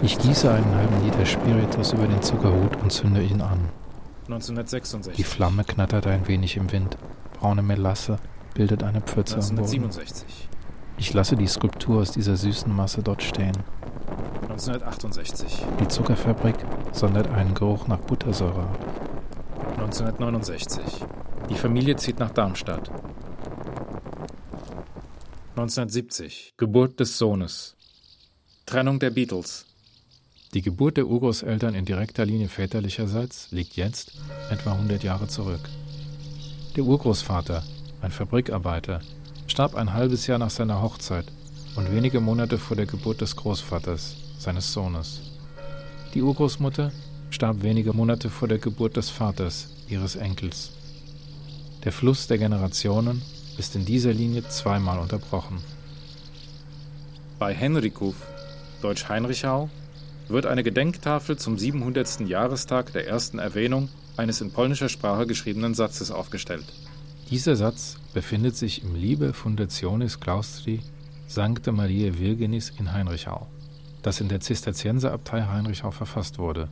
Ich 0.02 0.18
gieße 0.18 0.52
einen 0.52 0.76
halben 0.76 1.04
Liter 1.04 1.26
Spiritus 1.26 1.94
über 1.94 2.08
den 2.08 2.22
Zuckerhut 2.22 2.76
und 2.82 2.92
zünde 2.92 3.22
ihn 3.22 3.42
an. 3.42 3.60
1966. 4.28 5.16
Die 5.16 5.24
Flamme 5.24 5.64
knattert 5.64 6.08
ein 6.08 6.28
wenig 6.28 6.58
im 6.58 6.72
Wind. 6.72 6.98
Braune 7.40 7.62
Melasse 7.62 8.18
bildet 8.54 8.84
eine 8.84 9.02
Pfütze 9.02 9.36
am 9.36 9.56
Boden. 9.56 9.60
1967. 9.60 10.50
Ich 10.98 11.14
lasse 11.14 11.36
die 11.36 11.48
Skulptur 11.48 12.02
aus 12.02 12.12
dieser 12.12 12.36
süßen 12.36 12.76
Masse 12.76 13.04
dort 13.04 13.22
stehen. 13.22 13.58
1968. 14.58 15.66
Die 15.80 15.88
Zuckerfabrik 15.88 16.56
sondert 16.92 17.28
einen 17.28 17.54
Geruch 17.54 17.88
nach 17.88 18.00
Buttersäure 18.00 18.62
ab. 18.62 18.80
1969. 19.78 20.84
Die 21.52 21.56
Familie 21.56 21.96
zieht 21.96 22.18
nach 22.18 22.32
Darmstadt. 22.32 22.90
1970. 25.50 26.56
Geburt 26.58 27.00
des 27.00 27.20
Sohnes. 27.20 27.76
Trennung 28.66 28.98
der 28.98 29.12
Beatles. 29.12 29.68
Die 30.56 30.64
Geburt 30.64 30.98
der 30.98 31.06
Urgroßeltern 31.06 31.76
in 31.76 31.86
direkter 31.86 32.26
Linie 32.26 32.48
väterlicherseits 32.48 33.52
liegt 33.52 33.76
jetzt 33.76 34.14
etwa 34.50 34.72
100 34.72 35.04
Jahre 35.04 35.28
zurück. 35.28 35.70
Der 36.76 36.84
Urgroßvater, 36.84 37.64
ein 38.02 38.12
Fabrikarbeiter, 38.12 39.02
starb 39.46 39.76
ein 39.76 39.94
halbes 39.94 40.26
Jahr 40.26 40.40
nach 40.40 40.50
seiner 40.50 40.82
Hochzeit 40.82 41.28
und 41.76 41.92
wenige 41.92 42.22
Monate 42.22 42.58
vor 42.58 42.76
der 42.76 42.88
Geburt 42.88 43.22
des 43.22 43.36
Großvaters, 43.36 44.16
seines 44.38 44.72
Sohnes. 44.74 45.22
Die 46.14 46.22
Urgroßmutter 46.22 46.92
starb 47.30 47.64
wenige 47.64 47.94
Monate 47.94 48.30
vor 48.30 48.48
der 48.48 48.58
Geburt 48.58 48.98
des 48.98 49.10
Vaters, 49.10 49.70
ihres 49.88 50.16
Enkels. 50.16 50.72
Der 51.84 51.92
Fluss 51.92 52.28
der 52.28 52.38
Generationen 52.38 53.22
ist 53.58 53.76
in 53.76 53.86
dieser 53.86 54.14
Linie 54.14 54.48
zweimal 54.48 55.00
unterbrochen. 55.00 55.58
Bei 57.40 57.54
Henrikov, 57.54 58.16
Deutsch 58.82 59.10
Heinrichau, 59.10 59.70
wird 60.28 60.46
eine 60.46 60.64
Gedenktafel 60.64 61.38
zum 61.38 61.58
700. 61.58 62.22
Jahrestag 62.22 62.92
der 62.94 63.08
ersten 63.08 63.40
Erwähnung 63.40 63.90
eines 64.18 64.42
in 64.42 64.52
polnischer 64.52 64.90
Sprache 64.90 65.28
geschriebenen 65.28 65.74
Satzes 65.74 66.12
aufgestellt. 66.12 66.66
Dieser 67.30 67.56
Satz 67.56 67.98
befindet 68.14 68.56
sich 68.56 68.84
im 68.84 68.96
Liebe 68.96 69.34
Fundationis 69.34 70.20
Claustri 70.20 70.80
Sancta 71.28 71.72
Mariae 71.72 72.18
Virginis 72.18 72.72
in 72.80 72.94
Heinrichau, 72.94 73.48
das 74.08 74.22
in 74.22 74.30
der 74.30 74.40
Zisterzienserabtei 74.40 75.44
Heinrichau 75.44 75.92
verfasst 75.92 76.40
wurde. 76.40 76.70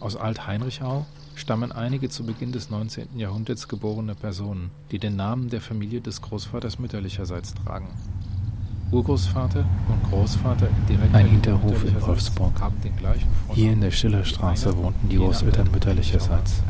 Aus 0.00 0.16
Alt-Heinrichau 0.16 1.06
stammen 1.36 1.70
einige 1.70 2.08
zu 2.08 2.26
Beginn 2.26 2.50
des 2.50 2.68
19. 2.68 3.16
Jahrhunderts 3.16 3.68
geborene 3.68 4.16
Personen, 4.16 4.72
die 4.90 4.98
den 4.98 5.14
Namen 5.14 5.50
der 5.50 5.60
Familie 5.60 6.00
des 6.00 6.20
Großvaters 6.20 6.80
mütterlicherseits 6.80 7.54
tragen. 7.54 7.86
Urgroßvater 8.90 9.60
und 9.60 10.10
Großvater 10.10 10.66
in 10.66 10.86
direkter 10.86 11.16
Ein 11.16 11.26
Hinterhof 11.26 11.84
in 11.84 12.02
Wolfsburg. 12.02 12.60
haben 12.60 12.80
den 12.80 12.96
gleichen 12.96 13.28
Vornamen. 13.46 13.54
Hier 13.54 13.72
in 13.72 13.80
der 13.80 13.92
Schillerstraße 13.92 14.76
wohnten 14.76 15.08
die 15.08 15.16
Großeltern 15.16 15.70
mütterlicherseits. 15.70 16.62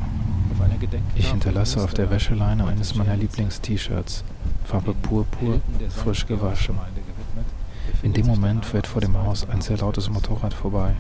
Ich 1.15 1.31
hinterlasse 1.31 1.83
auf 1.83 1.95
der 1.95 2.07
in 2.07 2.11
Wäscheleine 2.11 2.67
eines 2.67 2.95
meiner 2.95 3.13
heute 3.13 3.23
Lieblings-T-Shirts, 3.23 4.23
Farbe 4.65 4.93
Purpur, 4.93 5.63
frisch 5.89 6.27
gewaschen. 6.27 6.77
In 8.01 8.13
dem 8.13 8.27
Moment 8.27 8.65
fährt 8.65 8.87
vor 8.87 9.01
dem 9.01 9.17
Haus 9.19 9.49
ein 9.49 9.61
sehr 9.61 9.77
lautes. 9.77 10.09
Motorrad 10.09 10.55
vorbei. 10.55 10.95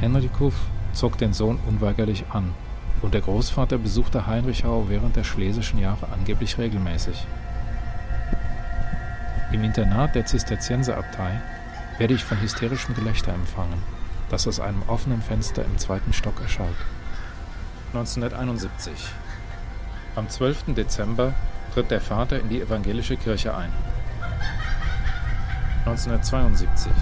Henrikov 0.00 0.54
zog 0.92 1.18
den 1.18 1.32
Sohn 1.32 1.60
unweigerlich 1.68 2.24
an 2.30 2.52
und 3.00 3.14
der 3.14 3.20
Großvater 3.20 3.78
besuchte 3.78 4.26
Heinrichau 4.26 4.86
während 4.88 5.14
der 5.14 5.24
schlesischen 5.24 5.78
Jahre 5.78 6.08
angeblich 6.12 6.58
regelmäßig. 6.58 7.26
Im 9.52 9.62
Internat 9.62 10.16
der 10.16 10.26
Zisterzienserabtei 10.26 11.40
werde 11.98 12.14
ich 12.14 12.24
von 12.24 12.40
hysterischem 12.40 12.96
Gelächter 12.96 13.32
empfangen, 13.32 13.82
das 14.30 14.48
aus 14.48 14.58
einem 14.58 14.82
offenen 14.88 15.22
Fenster 15.22 15.64
im 15.64 15.78
zweiten 15.78 16.12
Stock 16.12 16.40
erschallt. 16.40 16.76
1971. 17.92 18.92
Am 20.16 20.28
12. 20.28 20.74
Dezember 20.74 21.34
tritt 21.72 21.90
der 21.92 22.00
Vater 22.00 22.40
in 22.40 22.48
die 22.48 22.60
evangelische 22.60 23.16
Kirche 23.16 23.54
ein. 23.54 23.72
1972. 25.86 26.92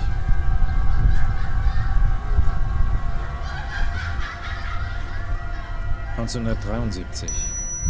...1973. 6.18 7.26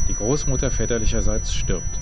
Die 0.09 0.14
Großmutter 0.14 0.71
väterlicherseits 0.71 1.53
stirbt. 1.53 1.99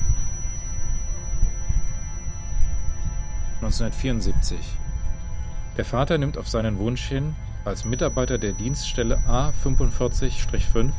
1974. 3.63 4.59
Der 5.79 5.85
Vater 5.85 6.19
nimmt 6.19 6.37
auf 6.37 6.49
seinen 6.49 6.79
Wunsch 6.79 7.05
hin 7.05 7.35
als 7.65 7.85
Mitarbeiter 7.85 8.39
der 8.39 8.53
Dienststelle 8.53 9.19
A45-5 9.29 10.91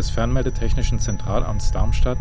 des 0.00 0.08
Fernmeldetechnischen 0.08 0.98
Zentralamts 0.98 1.72
Darmstadt 1.72 2.16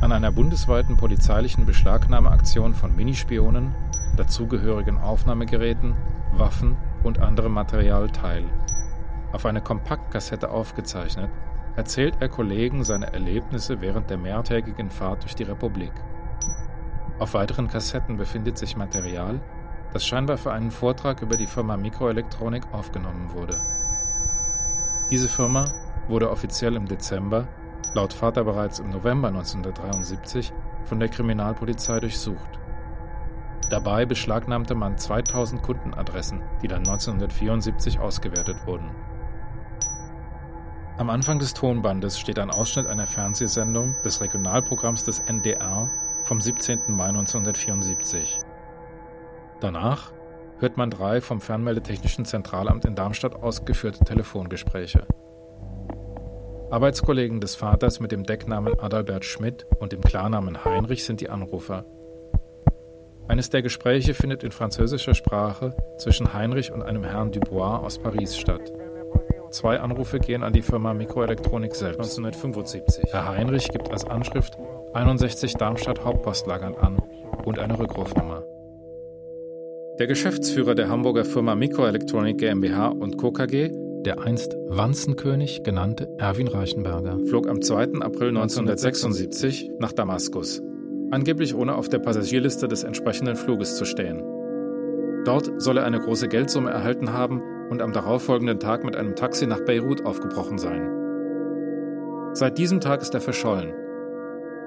an 0.00 0.12
einer 0.12 0.30
bundesweiten 0.30 0.96
polizeilichen 0.96 1.66
Beschlagnahmeaktion 1.66 2.74
von 2.74 2.94
Minispionen, 2.94 3.74
dazugehörigen 4.16 4.98
Aufnahmegeräten, 4.98 5.96
Waffen 6.34 6.76
und 7.02 7.18
anderem 7.18 7.50
Material 7.50 8.08
teil. 8.10 8.44
Auf 9.32 9.46
eine 9.46 9.60
Kompaktkassette 9.60 10.48
aufgezeichnet, 10.48 11.28
erzählt 11.74 12.14
er 12.20 12.28
Kollegen 12.28 12.84
seine 12.84 13.12
Erlebnisse 13.12 13.80
während 13.80 14.10
der 14.10 14.18
mehrtägigen 14.18 14.92
Fahrt 14.92 15.24
durch 15.24 15.34
die 15.34 15.42
Republik. 15.42 15.92
Auf 17.18 17.34
weiteren 17.34 17.66
Kassetten 17.66 18.16
befindet 18.16 18.58
sich 18.58 18.76
Material, 18.76 19.40
das 19.92 20.06
scheinbar 20.06 20.36
für 20.36 20.52
einen 20.52 20.70
Vortrag 20.70 21.20
über 21.20 21.36
die 21.36 21.48
Firma 21.48 21.76
Mikroelektronik 21.76 22.62
aufgenommen 22.70 23.32
wurde. 23.34 23.60
Diese 25.10 25.28
Firma 25.28 25.64
wurde 26.08 26.30
offiziell 26.30 26.76
im 26.76 26.86
Dezember, 26.86 27.48
laut 27.94 28.12
Vater 28.12 28.44
bereits 28.44 28.78
im 28.78 28.90
November 28.90 29.28
1973, 29.28 30.52
von 30.84 31.00
der 31.00 31.08
Kriminalpolizei 31.08 32.00
durchsucht. 32.00 32.58
Dabei 33.70 34.04
beschlagnahmte 34.04 34.74
man 34.74 34.98
2000 34.98 35.62
Kundenadressen, 35.62 36.42
die 36.62 36.68
dann 36.68 36.86
1974 36.86 37.98
ausgewertet 37.98 38.56
wurden. 38.66 38.90
Am 40.96 41.10
Anfang 41.10 41.40
des 41.40 41.54
Tonbandes 41.54 42.20
steht 42.20 42.38
ein 42.38 42.50
Ausschnitt 42.50 42.86
einer 42.86 43.06
Fernsehsendung 43.06 43.96
des 44.04 44.20
Regionalprogramms 44.20 45.04
des 45.04 45.18
NDR 45.20 45.90
vom 46.22 46.40
17. 46.40 46.82
Mai 46.88 47.08
1974. 47.08 48.38
Danach 49.60 50.12
hört 50.58 50.76
man 50.76 50.90
drei 50.90 51.20
vom 51.20 51.40
Fernmeldetechnischen 51.40 52.24
Zentralamt 52.24 52.84
in 52.84 52.94
Darmstadt 52.94 53.34
ausgeführte 53.34 54.04
Telefongespräche. 54.04 55.06
Arbeitskollegen 56.70 57.40
des 57.40 57.54
Vaters 57.54 58.00
mit 58.00 58.10
dem 58.10 58.24
Decknamen 58.24 58.78
Adalbert 58.80 59.24
Schmidt 59.24 59.66
und 59.78 59.92
dem 59.92 60.00
Klarnamen 60.00 60.64
Heinrich 60.64 61.04
sind 61.04 61.20
die 61.20 61.28
Anrufer. 61.28 61.84
Eines 63.28 63.50
der 63.50 63.62
Gespräche 63.62 64.14
findet 64.14 64.42
in 64.42 64.50
französischer 64.50 65.14
Sprache 65.14 65.76
zwischen 65.98 66.34
Heinrich 66.34 66.72
und 66.72 66.82
einem 66.82 67.04
Herrn 67.04 67.32
Dubois 67.32 67.78
aus 67.78 67.98
Paris 67.98 68.36
statt. 68.36 68.72
Zwei 69.50 69.78
Anrufe 69.78 70.18
gehen 70.18 70.42
an 70.42 70.52
die 70.52 70.62
Firma 70.62 70.94
Mikroelektronik 70.94 71.74
selbst. 71.74 72.18
1975. 72.18 73.12
Herr 73.12 73.28
Heinrich 73.28 73.68
gibt 73.68 73.90
als 73.90 74.04
Anschrift 74.04 74.58
61 74.94 75.54
Darmstadt 75.54 76.04
Hauptpostlagern 76.04 76.74
an 76.74 76.98
und 77.44 77.58
eine 77.58 77.78
Rückrufnummer. 77.78 78.42
Der 80.00 80.08
Geschäftsführer 80.08 80.74
der 80.74 80.88
Hamburger 80.88 81.24
Firma 81.24 81.54
Mikroelektronik 81.54 82.38
GmbH 82.38 82.88
und 82.88 83.16
Co. 83.16 83.30
KG, 83.30 83.70
der 84.04 84.20
einst 84.20 84.56
Wanzenkönig 84.68 85.62
genannte 85.62 86.08
Erwin 86.18 86.48
Reichenberger, 86.48 87.18
flog 87.26 87.48
am 87.48 87.62
2. 87.62 88.00
April 88.00 88.28
1976 88.28 89.70
nach 89.78 89.92
Damaskus, 89.92 90.62
angeblich 91.10 91.54
ohne 91.54 91.74
auf 91.74 91.88
der 91.88 91.98
Passagierliste 91.98 92.68
des 92.68 92.84
entsprechenden 92.84 93.36
Fluges 93.36 93.76
zu 93.76 93.84
stehen. 93.84 94.22
Dort 95.24 95.50
soll 95.60 95.78
er 95.78 95.84
eine 95.84 96.00
große 96.00 96.28
Geldsumme 96.28 96.70
erhalten 96.70 97.12
haben 97.12 97.42
und 97.70 97.80
am 97.80 97.92
darauffolgenden 97.92 98.60
Tag 98.60 98.84
mit 98.84 98.94
einem 98.94 99.16
Taxi 99.16 99.46
nach 99.46 99.60
Beirut 99.64 100.04
aufgebrochen 100.04 100.58
sein. 100.58 100.90
Seit 102.34 102.58
diesem 102.58 102.80
Tag 102.80 103.00
ist 103.00 103.14
er 103.14 103.20
verschollen. 103.22 103.72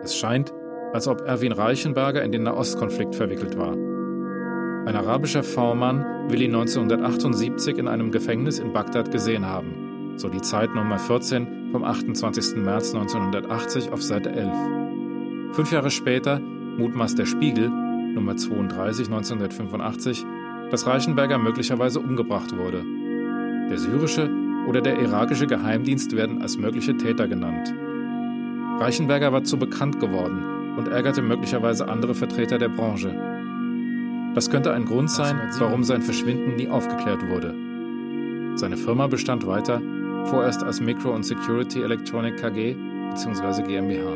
Es 0.04 0.16
scheint, 0.16 0.52
als 0.94 1.08
ob 1.08 1.22
Erwin 1.22 1.52
Reichenberger 1.52 2.24
in 2.24 2.32
den 2.32 2.44
Nahostkonflikt 2.44 3.14
verwickelt 3.14 3.58
war. 3.58 3.76
Ein 4.88 4.96
arabischer 4.96 5.44
V-Mann 5.44 6.30
will 6.30 6.42
ihn 6.42 6.56
1978 6.56 7.78
in 7.78 7.90
einem 7.90 8.10
Gefängnis 8.10 8.58
in 8.58 8.72
Bagdad 8.72 9.12
gesehen 9.12 9.46
haben, 9.46 10.14
so 10.16 10.30
die 10.30 10.40
Zeit 10.40 10.74
Nummer 10.74 10.98
14 10.98 11.72
vom 11.74 11.84
28. 11.84 12.56
März 12.56 12.96
1980 12.96 13.92
auf 13.92 14.02
Seite 14.02 14.32
11. 14.32 14.54
Fünf 15.52 15.74
Jahre 15.74 15.92
später 15.92 16.40
mutmaßt 16.40 17.20
der 17.20 17.26
Spiegel, 17.26 17.68
Nummer 17.68 18.38
32 18.38 19.08
1985, 19.08 20.26
dass 20.72 20.88
Reichenberger 20.88 21.38
möglicherweise 21.38 22.00
umgebracht 22.00 22.58
wurde. 22.58 22.82
Der 23.70 23.80
syrische 23.80 24.30
oder 24.70 24.80
der 24.80 25.02
irakische 25.02 25.48
Geheimdienst 25.48 26.16
werden 26.16 26.42
als 26.42 26.58
mögliche 26.58 26.96
Täter 26.96 27.28
genannt. 27.28 27.74
Reichenberger 28.80 29.34
war 29.34 29.44
zu 29.44 29.60
bekannt 29.60 30.00
geworden 30.00 30.78
und 30.78 30.88
ärgerte 30.88 31.22
möglicherweise 31.22 31.90
andere 31.90 32.16
Vertreter 32.16 32.58
der 32.58 32.70
Branche. 32.70 33.37
Das 34.36 34.50
könnte 34.50 34.74
ein 34.74 34.86
Grund 34.86 35.10
sein, 35.10 35.40
warum 35.58 35.84
sein 35.84 36.02
Verschwinden 36.02 36.56
nie 36.56 36.70
aufgeklärt 36.70 37.28
wurde. 37.28 37.54
Seine 38.56 38.78
Firma 38.78 39.08
bestand 39.08 39.46
weiter, 39.46 39.82
vorerst 40.26 40.64
als 40.64 40.82
Micro 40.82 41.12
und 41.12 41.24
Security 41.24 41.82
Electronic 41.82 42.38
KG 42.38 42.76
bzw. 43.12 43.64
GmbH. 43.64 44.16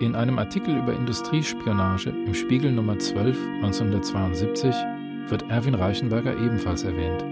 In 0.00 0.14
einem 0.14 0.38
Artikel 0.38 0.76
über 0.76 0.92
Industriespionage 0.92 2.10
im 2.10 2.34
Spiegel 2.34 2.70
Nummer 2.70 2.98
12 2.98 3.36
1972 3.62 4.74
wird 5.28 5.50
Erwin 5.50 5.74
Reichenberger 5.74 6.36
ebenfalls 6.36 6.84
erwähnt. 6.84 7.24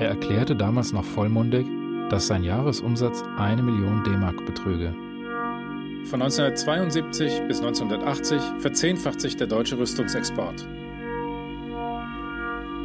Er 0.00 0.08
erklärte 0.08 0.56
damals 0.56 0.92
noch 0.92 1.04
vollmundig, 1.04 1.66
dass 2.08 2.26
sein 2.26 2.44
Jahresumsatz 2.44 3.22
eine 3.36 3.62
Million 3.62 4.02
D-Mark 4.04 4.44
betrüge. 4.46 4.94
Von 6.04 6.22
1972 6.22 7.42
bis 7.46 7.60
1980 7.60 8.40
verzehnfacht 8.58 9.20
sich 9.20 9.36
der 9.36 9.46
deutsche 9.46 9.78
Rüstungsexport. 9.78 10.66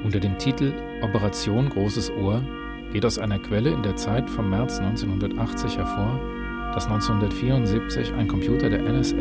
Unter 0.08 0.22
dem 0.22 0.38
Titel 0.38 0.72
Operation 1.02 1.68
Großes 1.68 2.10
Ohr 2.12 2.42
geht 2.94 3.06
aus 3.06 3.20
einer 3.20 3.40
Quelle 3.40 3.72
in 3.72 3.84
der 3.84 3.98
Zeit 3.98 4.30
vom 4.30 4.50
März 4.50 4.80
1980 4.80 5.78
hervor, 5.78 6.22
dass 6.74 6.86
1974 6.86 8.14
ein 8.14 8.30
Computer 8.30 8.70
der 8.70 8.84
NSA 8.84 9.18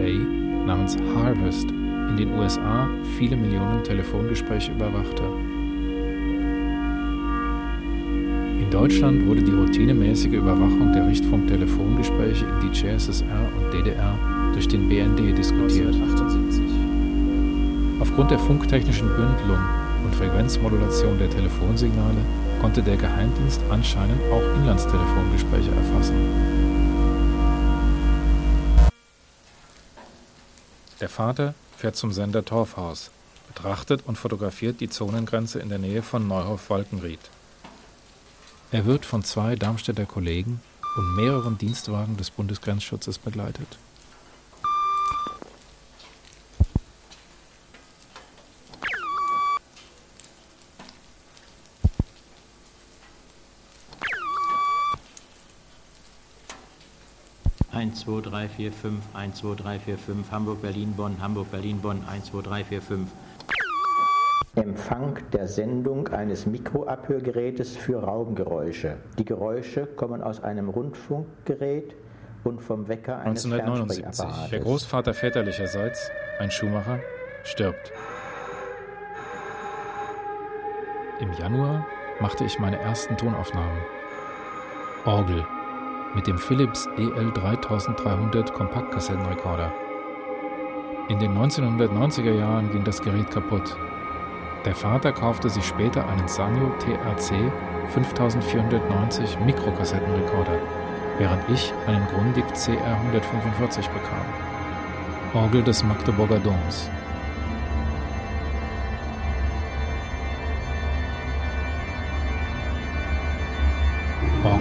namens 0.64 0.96
Harvest 1.16 1.68
in 1.72 2.16
den 2.16 2.32
USA 2.34 2.88
viele 3.18 3.36
Millionen 3.36 3.82
Telefongespräche 3.82 4.70
überwachte. 4.70 5.24
In 8.60 8.70
Deutschland 8.70 9.26
wurde 9.26 9.42
die 9.42 9.54
routinemäßige 9.54 10.34
Überwachung 10.34 10.92
der 10.92 11.08
Richtfunktelefongespräche 11.08 12.44
in 12.44 12.60
die 12.60 12.70
CSSR 12.70 13.48
und 13.58 13.74
DDR 13.74 14.16
durch 14.52 14.68
den 14.68 14.88
BND 14.88 15.36
diskutiert. 15.36 15.96
1978. 15.96 16.62
Aufgrund 17.98 18.30
der 18.30 18.38
funktechnischen 18.38 19.08
Bündelung 19.08 19.58
und 20.06 20.14
Frequenzmodulation 20.14 21.18
der 21.18 21.28
Telefonsignale 21.28 22.20
konnte 22.60 22.80
der 22.80 22.96
Geheimdienst 22.96 23.60
anscheinend 23.70 24.22
auch 24.32 24.42
Inlandstelefongespräche 24.54 25.70
erfassen. 25.70 26.14
Der 31.00 31.08
Vater 31.08 31.54
fährt 31.76 31.96
zum 31.96 32.12
Sender 32.12 32.44
Torfhaus, 32.44 33.10
betrachtet 33.48 34.02
und 34.06 34.16
fotografiert 34.16 34.80
die 34.80 34.88
Zonengrenze 34.88 35.58
in 35.58 35.68
der 35.68 35.78
Nähe 35.78 36.02
von 36.02 36.28
Neuhof-Walkenried. 36.28 37.20
Er 38.70 38.86
wird 38.86 39.04
von 39.04 39.24
zwei 39.24 39.56
Darmstädter 39.56 40.06
Kollegen 40.06 40.60
und 40.96 41.16
mehreren 41.16 41.58
Dienstwagen 41.58 42.16
des 42.16 42.30
Bundesgrenzschutzes 42.30 43.18
begleitet. 43.18 43.76
Eins, 57.76 58.00
zwei, 58.00 58.22
drei, 58.22 58.48
vier, 58.48 58.72
fünf, 58.72 59.04
eins, 59.12 59.40
zwei, 59.40 59.54
drei, 59.54 59.78
vier, 59.78 59.98
fünf, 59.98 60.30
Hamburg, 60.30 60.62
Berlin, 60.62 60.94
Bonn, 60.96 61.20
Hamburg, 61.20 61.50
Berlin, 61.50 61.78
Bonn, 61.78 62.02
eins, 62.10 62.30
zwei, 62.30 62.40
drei, 62.40 62.64
vier, 62.64 62.80
fünf. 62.80 63.10
Empfang 64.54 65.18
der 65.34 65.46
Sendung 65.46 66.08
eines 66.08 66.46
Mikroabhörgerätes 66.46 67.76
für 67.76 68.02
Raumgeräusche. 68.02 68.96
Die 69.18 69.26
Geräusche 69.26 69.84
kommen 69.84 70.22
aus 70.22 70.42
einem 70.42 70.70
Rundfunkgerät 70.70 71.94
und 72.44 72.62
vom 72.62 72.88
Wecker 72.88 73.18
eines 73.18 73.44
1979. 73.44 74.50
Der 74.52 74.60
Großvater 74.60 75.12
väterlicherseits, 75.12 76.10
ein 76.38 76.50
Schuhmacher, 76.50 77.00
stirbt. 77.44 77.92
Im 81.20 81.30
Januar 81.34 81.86
machte 82.20 82.44
ich 82.44 82.58
meine 82.58 82.78
ersten 82.78 83.18
Tonaufnahmen. 83.18 83.82
Orgel 85.04 85.46
mit 86.16 86.26
dem 86.26 86.38
Philips 86.38 86.88
EL 86.96 87.30
3300 87.30 88.52
Kompaktkassettenrekorder. 88.52 89.72
In 91.08 91.20
den 91.20 91.38
1990er 91.38 92.32
Jahren 92.32 92.72
ging 92.72 92.82
das 92.82 93.00
Gerät 93.00 93.30
kaputt 93.30 93.76
der 94.66 94.74
Vater 94.74 95.12
kaufte 95.12 95.48
sich 95.48 95.64
später 95.64 96.08
einen 96.08 96.26
Sanyo 96.26 96.72
TRC 96.80 97.52
5490 97.94 99.38
Mikrokassettenrekorder, 99.46 100.58
während 101.18 101.48
ich 101.48 101.72
einen 101.86 102.04
Grundig 102.08 102.44
CR 102.52 102.96
145 103.04 103.86
bekam. 103.86 104.26
Orgel 105.34 105.62
des 105.62 105.84
Magdeburger 105.84 106.40
Doms. 106.40 106.90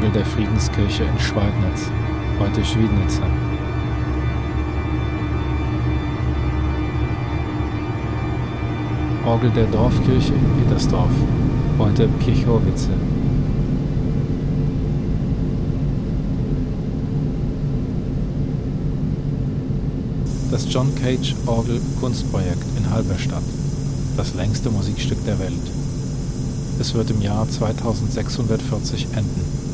Orgel 0.05 0.21
der 0.21 0.25
Friedenskirche 0.31 1.03
in 1.03 1.19
Schweidnitz, 1.19 1.89
heute 2.37 2.63
Schwiednitzer. 2.63 3.25
Orgel 9.25 9.49
der 9.49 9.65
Dorfkirche 9.65 10.33
in 10.33 10.63
Petersdorf, 10.63 11.09
heute 11.79 12.07
Kirchhorwitze. 12.23 12.89
Das 20.51 20.71
John 20.71 20.93
Cage 21.01 21.33
Orgel 21.47 21.81
Kunstprojekt 21.99 22.77
in 22.77 22.91
Halberstadt, 22.91 23.41
das 24.17 24.35
längste 24.35 24.69
Musikstück 24.69 25.25
der 25.25 25.39
Welt. 25.39 25.53
Es 26.79 26.93
wird 26.93 27.09
im 27.09 27.23
Jahr 27.23 27.49
2640 27.49 29.07
enden. 29.15 29.64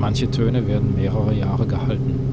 Manche 0.00 0.30
Töne 0.30 0.66
werden 0.66 0.96
mehrere 0.96 1.34
Jahre 1.34 1.66
gehalten. 1.66 2.30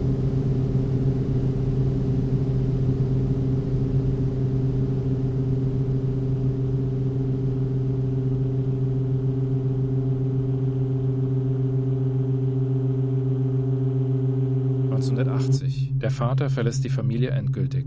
Der 16.01 16.11
Vater 16.11 16.49
verlässt 16.49 16.85
die 16.85 16.89
Familie 16.89 17.31
endgültig. 17.31 17.85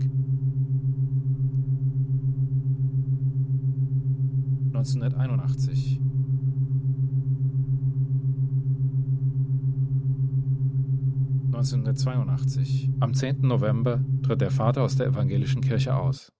1981. 4.67 5.99
(1982). 11.61 12.89
Am 13.01 13.13
10. 13.13 13.41
November 13.41 14.03
tritt 14.23 14.41
der 14.41 14.49
Vater 14.49 14.81
aus 14.81 14.95
der 14.95 15.05
evangelischen 15.05 15.61
Kirche 15.61 15.95
aus. 15.95 16.31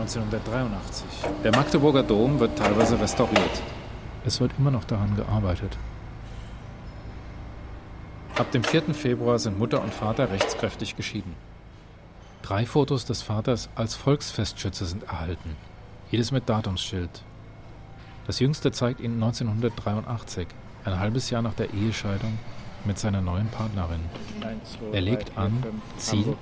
1983. 0.00 1.04
Der 1.44 1.52
Magdeburger 1.52 2.02
Dom 2.02 2.40
wird 2.40 2.58
teilweise 2.58 3.00
restauriert. 3.00 3.62
Es 4.26 4.40
wird 4.40 4.52
immer 4.58 4.70
noch 4.70 4.84
daran 4.84 5.14
gearbeitet. 5.16 5.78
Ab 8.40 8.52
dem 8.52 8.64
4. 8.64 8.94
Februar 8.94 9.38
sind 9.38 9.58
Mutter 9.58 9.82
und 9.82 9.92
Vater 9.92 10.30
rechtskräftig 10.30 10.96
geschieden. 10.96 11.34
Drei 12.40 12.64
Fotos 12.64 13.04
des 13.04 13.20
Vaters 13.20 13.68
als 13.74 13.96
Volksfestschütze 13.96 14.86
sind 14.86 15.02
erhalten, 15.02 15.56
jedes 16.10 16.32
mit 16.32 16.48
Datumsschild. 16.48 17.10
Das 18.26 18.40
jüngste 18.40 18.72
zeigt 18.72 19.00
ihn 19.00 19.22
1983, 19.22 20.46
ein 20.86 20.98
halbes 20.98 21.28
Jahr 21.28 21.42
nach 21.42 21.52
der 21.52 21.74
Ehescheidung 21.74 22.38
mit 22.86 22.98
seiner 22.98 23.20
neuen 23.20 23.48
Partnerin. 23.48 24.00
Er 24.90 25.02
legt 25.02 25.36
an, 25.36 25.62
zielt, 25.98 26.38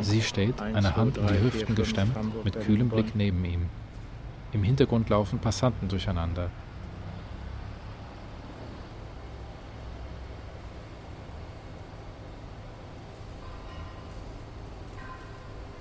sie 0.00 0.22
steht, 0.22 0.60
eine 0.60 0.96
Hand 0.96 1.16
in 1.16 1.28
die 1.28 1.42
Hüften 1.42 1.76
gestemmt, 1.76 2.16
mit 2.44 2.60
kühlem 2.60 2.88
Blick 2.88 3.14
neben 3.14 3.44
ihm. 3.44 3.66
Im 4.50 4.64
Hintergrund 4.64 5.10
laufen 5.10 5.38
Passanten 5.38 5.86
durcheinander. 5.86 6.50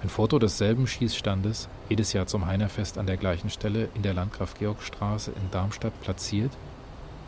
Ein 0.05 0.09
Foto 0.09 0.37
desselben 0.37 0.85
Schießstandes, 0.85 1.67
jedes 1.89 2.13
Jahr 2.13 2.27
zum 2.27 2.45
Heinerfest 2.45 2.99
an 2.99 3.07
der 3.07 3.17
gleichen 3.17 3.49
Stelle 3.49 3.89
in 3.95 4.03
der 4.03 4.13
Landgraf-Georg-Straße 4.13 5.31
in 5.31 5.49
Darmstadt 5.49 5.99
platziert, 6.01 6.51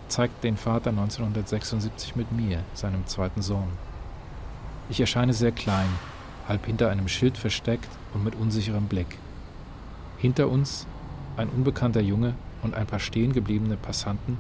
zeigt 0.10 0.44
den 0.44 0.58
Vater 0.58 0.92
1976 0.92 2.16
mit 2.16 2.32
mir, 2.32 2.60
seinem 2.76 3.08
zweiten 3.08 3.42
Sohn. 3.42 3.70
Ich 4.92 5.00
erscheine 5.00 5.34
sehr 5.34 5.52
klein, 5.52 5.90
halb 6.48 6.68
hinter 6.68 6.92
einem 6.92 7.08
Schild 7.08 7.40
versteckt 7.40 7.90
und 8.14 8.24
mit 8.24 8.36
unsicherem 8.36 8.86
Blick. 8.86 9.18
Hinter 10.20 10.48
uns 10.48 10.86
ein 11.36 11.50
unbekannter 11.50 12.02
Junge 12.02 12.36
und 12.62 12.76
ein 12.76 12.86
paar 12.86 13.00
stehen 13.00 13.34
gebliebene 13.34 13.78
Passanten, 13.78 14.38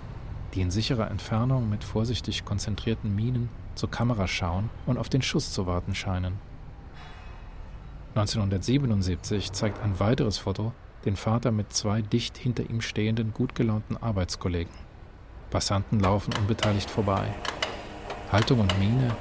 die 0.53 0.61
in 0.61 0.69
sicherer 0.69 1.09
Entfernung 1.09 1.71
mit 1.71 1.83
vorsichtig 1.83 2.45
konzentrierten 2.45 3.15
Mienen 3.15 3.49
zur 3.73 3.89
Kamera 3.89 4.27
schauen 4.27 4.69
und 4.85 4.99
auf 4.99 5.09
den 5.09 5.23
Schuss 5.23 5.51
zu 5.51 5.65
warten 5.65 5.95
scheinen. 5.95 6.46
1977 8.17 9.51
zeigt 9.51 9.83
ein 9.83 9.99
weiteres 9.99 10.39
Foto 10.39 10.73
den 11.05 11.15
Vater 11.15 11.51
mit 11.51 11.71
zwei 11.71 12.01
dicht 12.01 12.35
hinter 12.35 12.67
ihm 12.67 12.81
stehenden, 12.81 13.31
gut 13.31 13.53
gelaunten 13.53 13.95
Arbeitskollegen. 13.95 14.73
Passanten 15.51 15.99
laufen 15.99 16.33
unbeteiligt 16.39 16.89
vorbei. 16.89 17.27
Haltung 18.31 18.59
und 18.59 18.77
Miene, 18.79 19.15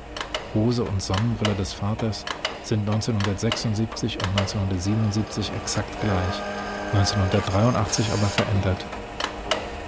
Hose 0.54 0.82
und 0.82 1.02
Sonnenbrille 1.02 1.54
des 1.54 1.74
Vaters 1.74 2.24
sind 2.62 2.80
1976 2.88 4.14
und 4.14 4.28
1977 4.40 5.52
exakt 5.62 6.00
gleich, 6.00 6.42
1983 6.94 8.08
aber 8.08 8.26
verändert. 8.26 8.84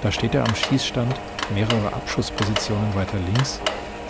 Da 0.03 0.13
steht 0.13 0.35
er 0.35 0.47
am 0.47 0.55
Schießstand, 0.55 1.19
mehrere 1.55 1.95
Abschusspositionen 1.95 2.95
weiter 2.95 3.19
links, 3.19 3.59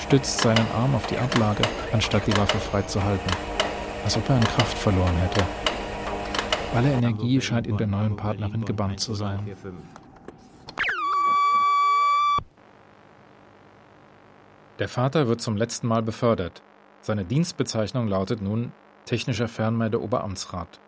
stützt 0.00 0.40
seinen 0.40 0.66
Arm 0.76 0.94
auf 0.96 1.06
die 1.06 1.18
Ablage, 1.18 1.62
anstatt 1.92 2.26
die 2.26 2.36
Waffe 2.36 2.58
frei 2.58 2.82
zu 2.82 3.02
halten, 3.02 3.30
als 4.08 4.16
ob 4.16 4.26
er 4.30 4.36
an 4.36 4.44
Kraft 4.44 4.78
verloren 4.78 5.16
hätte. 5.16 5.44
Alle 6.74 6.90
Energie 6.94 7.42
scheint 7.42 7.66
in 7.66 7.76
der 7.76 7.86
neuen 7.86 8.16
Partnerin 8.16 8.64
gebannt 8.64 9.00
zu 9.00 9.12
sein. 9.12 9.46
Der 14.78 14.88
Vater 14.88 15.28
wird 15.28 15.42
zum 15.42 15.58
letzten 15.58 15.88
Mal 15.88 16.02
befördert. 16.02 16.62
Seine 17.02 17.26
Dienstbezeichnung 17.26 18.08
lautet 18.08 18.40
nun 18.40 18.72
Technischer 19.04 19.46
Fernmeldeoberamtsrat. 19.46 20.80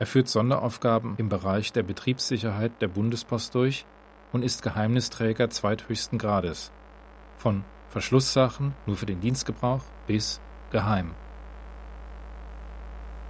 Er 0.00 0.06
führt 0.06 0.26
Sonderaufgaben 0.26 1.14
im 1.18 1.28
Bereich 1.28 1.72
der 1.72 1.84
Betriebssicherheit 1.84 2.72
der 2.80 2.88
Bundespost 2.88 3.54
durch 3.54 3.86
und 4.32 4.42
ist 4.42 4.62
Geheimnisträger 4.62 5.50
zweithöchsten 5.50 6.18
Grades. 6.18 6.72
Von 7.38 7.62
Verschlusssachen 7.90 8.74
nur 8.86 8.96
für 8.96 9.06
den 9.06 9.20
Dienstgebrauch 9.20 9.84
bis 10.08 10.40
geheim. 10.72 11.14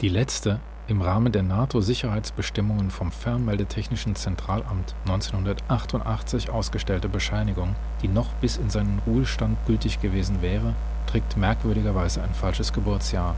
Die 0.01 0.09
letzte 0.09 0.61
im 0.89 1.03
Rahmen 1.03 1.31
der 1.31 1.43
NATO-Sicherheitsbestimmungen 1.43 2.91
vom 2.91 3.13
Fernmeldetechnischen 3.13 4.17
Zentralamt 4.17 4.95
1988 5.05 6.49
ausgestellte 6.49 7.11
Bescheinigung, 7.11 7.77
die 8.01 8.09
noch 8.09 8.33
bis 8.41 8.57
in 8.57 8.71
seinen 8.71 9.03
Ruhestand 9.07 9.59
gültig 9.67 10.01
gewesen 10.01 10.41
wäre, 10.41 10.75
trägt 11.07 11.37
merkwürdigerweise 11.37 12.23
ein 12.23 12.33
falsches 12.33 12.73
Geburtsjahr. 12.73 13.35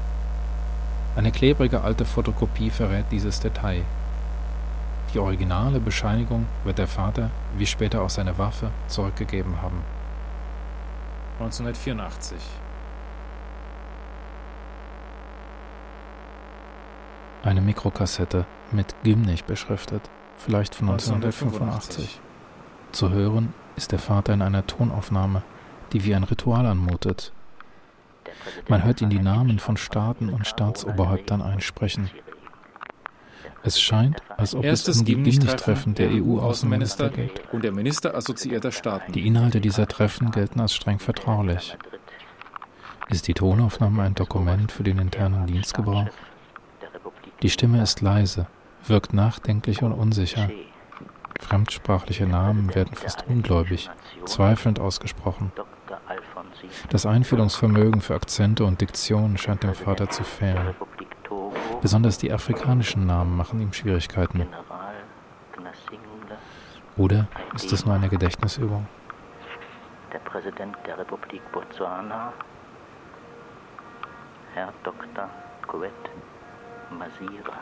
Eine 1.16 1.32
klebrige 1.32 1.80
alte 1.80 2.04
Fotokopie 2.04 2.70
verrät 2.70 3.06
dieses 3.10 3.40
Detail. 3.40 3.82
Die 5.12 5.18
originale 5.18 5.80
Bescheinigung 5.80 6.46
wird 6.62 6.78
der 6.78 6.86
Vater, 6.86 7.32
wie 7.58 7.66
später 7.66 8.02
auch 8.02 8.10
seine 8.10 8.38
Waffe, 8.38 8.70
zurückgegeben 8.86 9.60
haben. 9.60 9.82
1984 11.40 12.38
Eine 17.42 17.60
Mikrokassette 17.60 18.46
mit 18.70 18.94
Gimnich 19.02 19.44
beschriftet, 19.44 20.02
vielleicht 20.36 20.74
von 20.76 20.90
1985. 20.90 22.20
Zu 22.92 23.10
hören 23.10 23.52
ist 23.76 23.90
der 23.90 23.98
Vater 23.98 24.32
in 24.32 24.42
einer 24.42 24.66
Tonaufnahme, 24.66 25.42
die 25.92 26.04
wie 26.04 26.14
ein 26.14 26.22
Ritual 26.22 26.66
anmutet. 26.66 27.32
Man 28.68 28.84
hört 28.84 29.00
ihn 29.00 29.10
die 29.10 29.18
Namen 29.18 29.58
von 29.58 29.76
Staaten 29.76 30.28
und 30.28 30.46
Staatsoberhäuptern 30.46 31.42
einsprechen. 31.42 32.10
Es 33.64 33.80
scheint, 33.80 34.22
als 34.36 34.54
ob 34.54 34.64
Erstes 34.64 34.96
es 34.96 35.00
um 35.00 35.06
die 35.06 35.14
Gimnich-Treffen 35.14 35.94
der 35.94 36.10
EU-Außenminister 36.10 37.10
geht. 37.10 37.42
und 37.52 37.64
der 37.64 37.72
Minister 37.72 38.14
assoziierter 38.14 38.72
Staaten. 38.72 39.12
Die 39.12 39.26
Inhalte 39.26 39.60
dieser 39.60 39.86
Treffen 39.86 40.30
gelten 40.30 40.60
als 40.60 40.74
streng 40.74 40.98
vertraulich. 40.98 41.76
Ist 43.08 43.28
die 43.28 43.34
Tonaufnahme 43.34 44.02
ein 44.02 44.14
Dokument 44.14 44.70
für 44.72 44.82
den 44.84 44.98
internen 44.98 45.46
Dienstgebrauch? 45.46 46.08
Die 47.42 47.50
Stimme 47.50 47.82
ist 47.82 48.00
leise, 48.00 48.46
wirkt 48.86 49.12
nachdenklich 49.12 49.82
und 49.82 49.92
unsicher. 49.92 50.48
Fremdsprachliche 51.40 52.26
Namen 52.26 52.74
werden 52.74 52.94
fast 52.94 53.26
ungläubig, 53.26 53.90
zweifelnd 54.24 54.78
ausgesprochen. 54.78 55.52
Das 56.90 57.04
Einfühlungsvermögen 57.04 58.00
für 58.00 58.14
Akzente 58.14 58.64
und 58.64 58.80
Diktion 58.80 59.36
scheint 59.36 59.64
dem 59.64 59.74
Vater 59.74 60.08
zu 60.08 60.22
fehlen. 60.22 60.74
Besonders 61.80 62.18
die 62.18 62.32
afrikanischen 62.32 63.06
Namen 63.06 63.36
machen 63.36 63.60
ihm 63.60 63.72
Schwierigkeiten. 63.72 64.46
Oder 66.96 67.26
ist 67.54 67.72
es 67.72 67.84
nur 67.84 67.94
eine 67.94 68.08
Gedächtnisübung? 68.08 68.86
Präsident 70.32 70.74
der 70.86 70.96
Republik 70.96 71.42
Botswana, 71.52 72.32
Herr 74.54 74.72
Dr. 74.82 75.28
Kouet 75.66 75.92
Masira, 76.98 77.58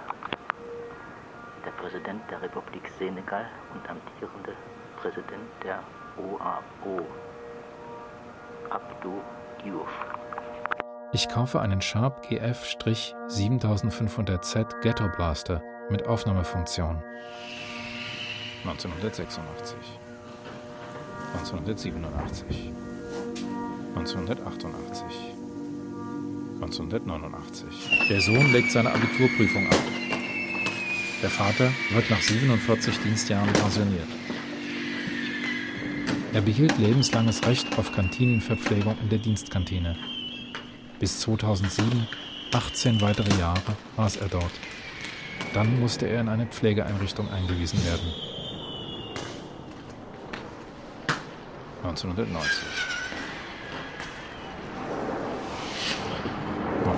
der 1.64 1.70
Präsident 1.72 2.22
der 2.30 2.40
Republik 2.42 2.88
Senegal 2.98 3.46
und 3.72 3.88
amtierende 3.88 4.52
Präsident 5.00 5.48
der 5.62 5.80
OAO, 6.16 7.06
Abdou 8.70 9.20
Diouf. 9.64 9.88
Ich 11.12 11.28
kaufe 11.28 11.60
einen 11.60 11.82
Sharp 11.82 12.24
GF-7500Z 12.26 14.80
Ghetto 14.80 15.08
Blaster 15.08 15.60
mit 15.90 16.06
Aufnahmefunktion. 16.06 17.02
1986, 18.64 19.76
1987, 21.34 22.72
1988, 23.96 25.29
1989. 26.60 28.08
Der 28.10 28.20
Sohn 28.20 28.52
legt 28.52 28.70
seine 28.70 28.92
Abiturprüfung 28.92 29.66
ab. 29.66 29.82
Der 31.22 31.30
Vater 31.30 31.72
wird 31.92 32.10
nach 32.10 32.20
47 32.20 32.98
Dienstjahren 32.98 33.50
pensioniert. 33.52 34.08
Er 36.34 36.42
behielt 36.42 36.76
lebenslanges 36.78 37.46
Recht 37.46 37.78
auf 37.78 37.92
Kantinenverpflegung 37.92 38.96
in 39.02 39.08
der 39.08 39.18
Dienstkantine. 39.18 39.96
Bis 40.98 41.20
2007, 41.20 42.06
18 42.52 43.00
weitere 43.00 43.34
Jahre, 43.38 43.76
aß 43.96 44.16
er 44.16 44.28
dort. 44.28 44.52
Dann 45.54 45.80
musste 45.80 46.06
er 46.06 46.20
in 46.20 46.28
eine 46.28 46.46
Pflegeeinrichtung 46.46 47.30
eingewiesen 47.30 47.82
werden. 47.86 48.12
1990. 51.82 52.99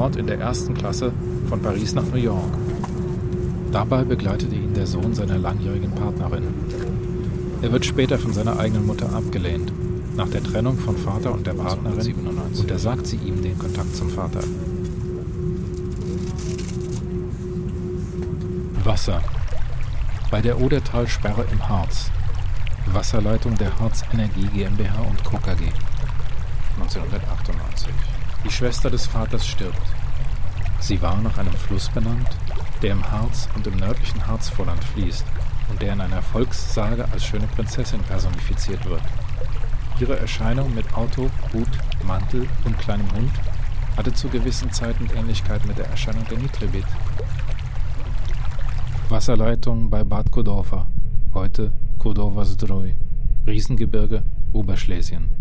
Concorde 0.00 0.18
in 0.18 0.26
der 0.28 0.40
ersten 0.40 0.72
Klasse 0.72 1.12
von 1.50 1.60
Paris 1.60 1.92
nach 1.92 2.06
New 2.06 2.16
York. 2.16 2.54
Dabei 3.70 4.02
begleitete 4.02 4.54
ihn 4.54 4.72
der 4.72 4.86
Sohn 4.86 5.12
seiner 5.14 5.36
langjährigen 5.36 5.90
Partnerin. 5.90 6.54
Er 7.60 7.70
wird 7.70 7.84
später 7.84 8.18
von 8.18 8.32
seiner 8.32 8.58
eigenen 8.58 8.86
Mutter 8.86 9.12
abgelehnt, 9.14 9.70
nach 10.16 10.30
der 10.30 10.42
Trennung 10.42 10.78
von 10.78 10.96
Vater 10.96 11.34
und 11.34 11.46
der 11.46 11.52
Partnerin, 11.52 12.14
und 12.58 12.70
er 12.70 12.78
sagt 12.78 13.06
sie 13.06 13.16
ihm 13.16 13.42
den 13.42 13.58
Kontakt 13.58 13.94
zum 13.94 14.08
Vater. 14.08 14.40
Wasser. 18.82 19.20
Bei 20.30 20.40
der 20.40 20.62
Odertalsperre 20.62 21.44
im 21.52 21.68
Harz. 21.68 22.10
Wasserleitung 22.90 23.54
der 23.58 23.78
Harz 23.78 24.02
Energie 24.14 24.46
GmbH 24.46 25.02
und 25.02 25.22
Co. 25.24 25.36
KG. 25.36 25.70
1998. 26.78 28.19
Die 28.44 28.50
Schwester 28.50 28.90
des 28.90 29.06
Vaters 29.06 29.46
stirbt. 29.46 29.82
Sie 30.80 31.00
war 31.02 31.20
nach 31.20 31.38
einem 31.38 31.52
Fluss 31.52 31.88
benannt, 31.90 32.28
der 32.82 32.92
im 32.92 33.10
Harz 33.10 33.48
und 33.54 33.66
im 33.66 33.76
nördlichen 33.76 34.26
Harzvorland 34.26 34.82
fließt 34.82 35.24
und 35.68 35.82
der 35.82 35.92
in 35.92 36.00
einer 36.00 36.22
Volkssage 36.22 37.06
als 37.12 37.24
schöne 37.24 37.46
Prinzessin 37.48 38.00
personifiziert 38.00 38.84
wird. 38.88 39.02
Ihre 40.00 40.18
Erscheinung 40.18 40.74
mit 40.74 40.94
Auto, 40.94 41.30
Hut, 41.52 41.68
Mantel 42.04 42.48
und 42.64 42.78
kleinem 42.78 43.10
Hund 43.12 43.32
hatte 43.96 44.14
zu 44.14 44.28
gewissen 44.28 44.72
Zeiten 44.72 45.08
Ähnlichkeit 45.14 45.66
mit 45.66 45.76
der 45.76 45.88
Erscheinung 45.88 46.24
der 46.30 46.38
Nitribit. 46.38 46.86
Wasserleitung 49.08 49.90
bei 49.90 50.04
Bad 50.04 50.30
Kodorfa, 50.30 50.86
heute 51.34 51.72
Kodorfa 51.98 52.44
Zdroj, 52.44 52.94
Riesengebirge, 53.46 54.22
Oberschlesien 54.52 55.40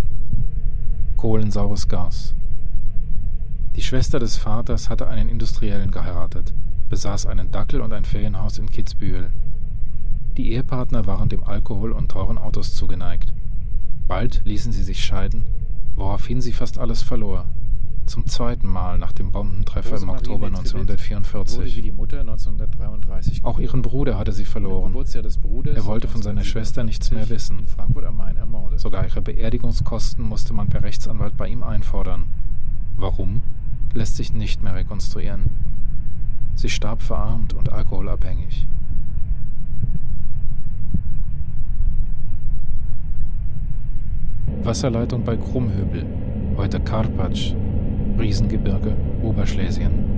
kohlensaures 1.19 1.85
Gas. 1.89 2.33
Die 3.79 3.85
Schwester 3.85 4.19
des 4.19 4.35
Vaters 4.35 4.89
hatte 4.89 5.07
einen 5.07 5.29
Industriellen 5.29 5.89
geheiratet, 5.89 6.53
besaß 6.89 7.27
einen 7.27 7.49
Dackel 7.49 7.79
und 7.79 7.93
ein 7.93 8.03
Ferienhaus 8.03 8.57
in 8.57 8.69
Kitzbühel. 8.69 9.29
Die 10.35 10.51
Ehepartner 10.51 11.07
waren 11.07 11.29
dem 11.29 11.45
Alkohol 11.45 11.93
und 11.93 12.11
teuren 12.11 12.37
Autos 12.37 12.75
zugeneigt. 12.75 13.33
Bald 14.05 14.41
ließen 14.43 14.73
sie 14.73 14.83
sich 14.83 15.01
scheiden, 15.01 15.45
woraufhin 15.95 16.41
sie 16.41 16.51
fast 16.51 16.77
alles 16.77 17.03
verlor 17.03 17.45
zum 18.05 18.27
zweiten 18.27 18.67
Mal 18.67 18.97
nach 18.97 19.13
dem 19.13 19.31
Bombentreffer 19.31 20.01
im 20.01 20.09
Oktober 20.09 20.47
1944. 20.47 21.81
Auch 23.45 23.59
ihren 23.59 23.81
Bruder 23.81 24.17
hatte 24.17 24.33
sie 24.33 24.43
verloren. 24.43 24.93
Er 24.93 25.85
wollte 25.85 26.09
von 26.09 26.21
seiner 26.21 26.43
Schwester 26.43 26.83
nichts 26.83 27.11
mehr 27.11 27.29
wissen. 27.29 27.65
Sogar 28.75 29.05
ihre 29.05 29.21
Beerdigungskosten 29.21 30.25
musste 30.25 30.51
man 30.51 30.67
per 30.67 30.83
Rechtsanwalt 30.83 31.37
bei 31.37 31.47
ihm 31.47 31.63
einfordern. 31.63 32.25
Warum? 32.97 33.41
Lässt 33.93 34.17
sich 34.17 34.33
nicht 34.33 34.61
mehr 34.63 34.75
rekonstruieren. 34.75 35.49
Sie 36.55 36.69
starb 36.69 37.01
verarmt 37.01 37.53
und 37.53 37.71
alkoholabhängig. 37.71 38.67
Wasserleitung 44.63 45.23
bei 45.23 45.37
Krummhöbel, 45.37 46.05
heute 46.57 46.79
Karpatsch, 46.79 47.53
Riesengebirge, 48.19 48.95
Oberschlesien. 49.23 50.09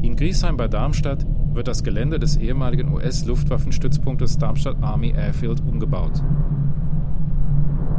In 0.00 0.07
Griesheim 0.18 0.56
bei 0.56 0.66
Darmstadt 0.66 1.24
wird 1.52 1.68
das 1.68 1.84
Gelände 1.84 2.18
des 2.18 2.36
ehemaligen 2.36 2.92
US-Luftwaffenstützpunktes 2.92 4.36
Darmstadt 4.36 4.82
Army 4.82 5.10
Airfield 5.10 5.60
umgebaut. 5.60 6.24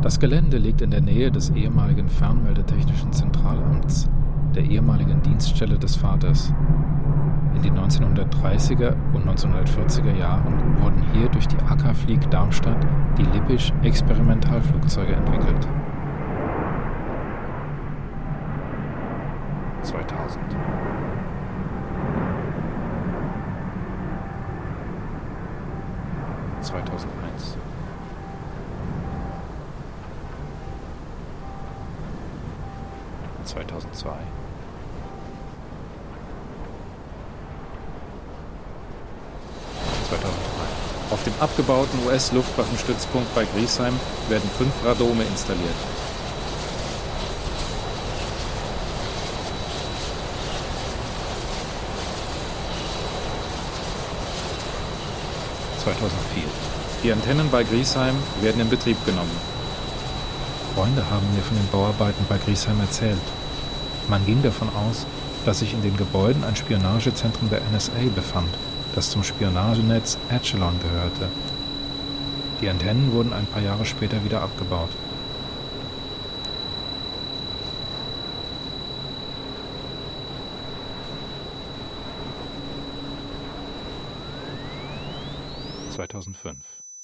Das 0.02 0.20
Gelände 0.20 0.58
liegt 0.58 0.82
in 0.82 0.92
der 0.92 1.00
Nähe 1.00 1.32
des 1.32 1.50
ehemaligen 1.52 2.10
Fernmeldetechnischen 2.10 3.14
Zentralamts, 3.14 4.10
der 4.54 4.66
ehemaligen 4.66 5.22
Dienststelle 5.22 5.80
des 5.80 5.96
Vaters. 5.96 6.54
In 7.56 7.62
den 7.62 7.78
1930er 7.78 8.96
und 9.14 9.26
1940er 9.26 10.18
Jahren 10.18 10.76
wurden 10.82 11.02
hier 11.14 11.30
durch 11.30 11.48
die 11.48 11.56
AK 11.70 11.96
Flieg 11.96 12.30
Darmstadt 12.30 12.86
die 13.18 13.24
Lippisch 13.24 13.72
Experimentalflugzeuge 13.82 15.14
entwickelt. 15.14 15.70
2000 19.84 20.44
2001 26.70 27.58
2002 33.46 34.10
Auf 41.10 41.24
dem 41.24 41.34
abgebauten 41.40 42.06
US-Luftwaffenstützpunkt 42.06 43.34
bei 43.34 43.46
Griesheim 43.46 44.00
werden 44.30 44.48
fünf 44.58 44.72
Radome 44.86 45.24
installiert. 45.24 45.99
Die 57.04 57.12
Antennen 57.12 57.50
bei 57.50 57.64
Griesheim 57.64 58.16
werden 58.42 58.62
in 58.62 58.70
Betrieb 58.70 58.98
genommen. 59.06 59.32
Freunde 60.76 61.04
haben 61.10 61.28
mir 61.36 61.42
von 61.42 61.58
den 61.58 61.68
Bauarbeiten 61.72 62.26
bei 62.28 62.38
Griesheim 62.38 62.80
erzählt. 62.82 63.18
Man 64.08 64.26
ging 64.26 64.42
davon 64.44 64.70
aus, 64.70 65.06
dass 65.46 65.60
sich 65.60 65.74
in 65.74 65.82
den 65.82 65.96
Gebäuden 65.98 66.44
ein 66.44 66.56
Spionagezentrum 66.56 67.50
der 67.50 67.62
NSA 67.72 68.10
befand 68.14 68.50
das 68.96 69.12
zum 69.12 69.24
Spionagenetz 69.24 70.18
Echelon 70.30 70.80
gehörte. 70.82 71.30
Die 72.62 72.70
Antennen 72.70 73.14
wurden 73.14 73.34
ein 73.34 73.46
paar 73.46 73.62
Jahre 73.62 73.86
später 73.86 74.24
wieder 74.24 74.42
abgebaut. 74.42 74.90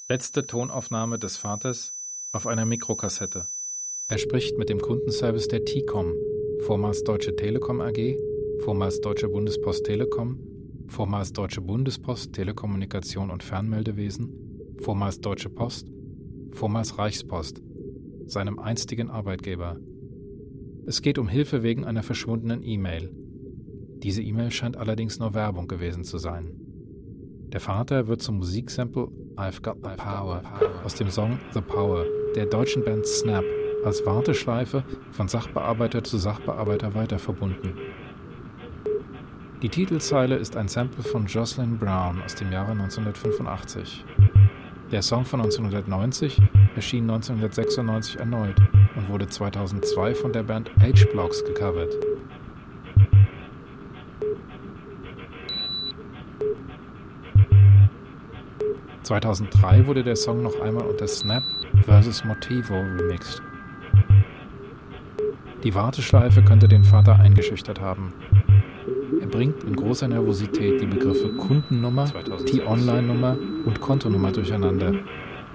Letzte 0.07 0.45
Tonaufnahme 0.45 1.17
des 1.17 1.35
Vaters 1.35 1.95
auf 2.31 2.45
einer 2.45 2.63
Mikrokassette. 2.63 3.47
Er 4.07 4.19
spricht 4.19 4.55
mit 4.55 4.69
dem 4.69 4.79
Kundenservice 4.79 5.47
der 5.47 5.65
TICOM, 5.65 6.13
vormals 6.59 7.03
Deutsche 7.03 7.35
Telekom 7.35 7.81
AG, 7.81 8.15
vormals 8.59 9.01
Deutsche 9.01 9.27
Bundespost 9.27 9.83
Telekom, 9.83 10.37
vormals 10.85 11.33
Deutsche 11.33 11.61
Bundespost 11.61 12.33
Telekommunikation 12.33 13.31
und 13.31 13.41
Fernmeldewesen, 13.41 14.77
vormals 14.79 15.21
Deutsche 15.21 15.49
Post, 15.49 15.87
vormals 16.51 16.99
Reichspost, 16.99 17.63
seinem 18.27 18.59
einstigen 18.59 19.09
Arbeitgeber. 19.09 19.79
Es 20.85 21.01
geht 21.01 21.17
um 21.17 21.27
Hilfe 21.27 21.63
wegen 21.63 21.83
einer 21.83 22.03
verschwundenen 22.03 22.61
E-Mail. 22.61 23.11
Diese 24.03 24.21
E-Mail 24.21 24.51
scheint 24.51 24.77
allerdings 24.77 25.17
nur 25.17 25.33
Werbung 25.33 25.67
gewesen 25.67 26.03
zu 26.03 26.19
sein. 26.19 26.64
Der 27.55 27.61
Vater 27.61 28.07
wird 28.07 28.21
zum 28.21 28.39
Musiksample 28.39 29.07
I've 29.37 29.61
Got 29.61 29.77
the 29.81 29.95
Power 29.95 30.41
aus 30.83 30.95
dem 30.95 31.09
Song 31.09 31.39
The 31.53 31.61
Power 31.61 32.03
der 32.35 32.47
deutschen 32.47 32.83
Band 32.83 33.07
Snap 33.07 33.45
als 33.85 34.05
Warteschleife 34.05 34.83
von 35.11 35.29
Sachbearbeiter 35.29 36.03
zu 36.03 36.17
Sachbearbeiter 36.17 36.93
weiter 36.95 37.17
verbunden. 37.17 37.77
Die 39.61 39.69
Titelzeile 39.69 40.35
ist 40.35 40.57
ein 40.57 40.67
Sample 40.67 41.01
von 41.01 41.27
Jocelyn 41.27 41.77
Brown 41.77 42.21
aus 42.23 42.35
dem 42.35 42.51
Jahre 42.51 42.73
1985. 42.73 44.03
Der 44.91 45.01
Song 45.01 45.23
von 45.23 45.39
1990 45.39 46.41
erschien 46.75 47.09
1996 47.09 48.19
erneut 48.19 48.57
und 48.97 49.07
wurde 49.07 49.29
2002 49.29 50.13
von 50.13 50.33
der 50.33 50.43
Band 50.43 50.71
H-Blocks 50.81 51.45
gecovert. 51.45 51.95
(2003) 59.05 59.85
wurde 59.85 60.03
der 60.03 60.15
Song 60.15 60.41
noch 60.41 60.59
einmal 60.61 60.85
unter 60.85 61.07
Snap 61.07 61.43
vs. 61.85 62.25
Motivo 62.25 62.73
remixed. 62.73 63.41
Die 65.63 65.75
Warteschleife 65.75 66.43
könnte 66.43 66.67
den 66.67 66.83
Vater 66.83 67.19
eingeschüchtert 67.19 67.79
haben. 67.79 68.13
Er 69.21 69.27
bringt 69.27 69.63
in 69.63 69.75
großer 69.75 70.07
Nervosität 70.07 70.81
die 70.81 70.87
Begriffe 70.87 71.29
Kundennummer, 71.33 72.05
T-Online-Nummer 72.45 73.37
und 73.65 73.79
Kontonummer 73.79 74.31
durcheinander. 74.31 74.93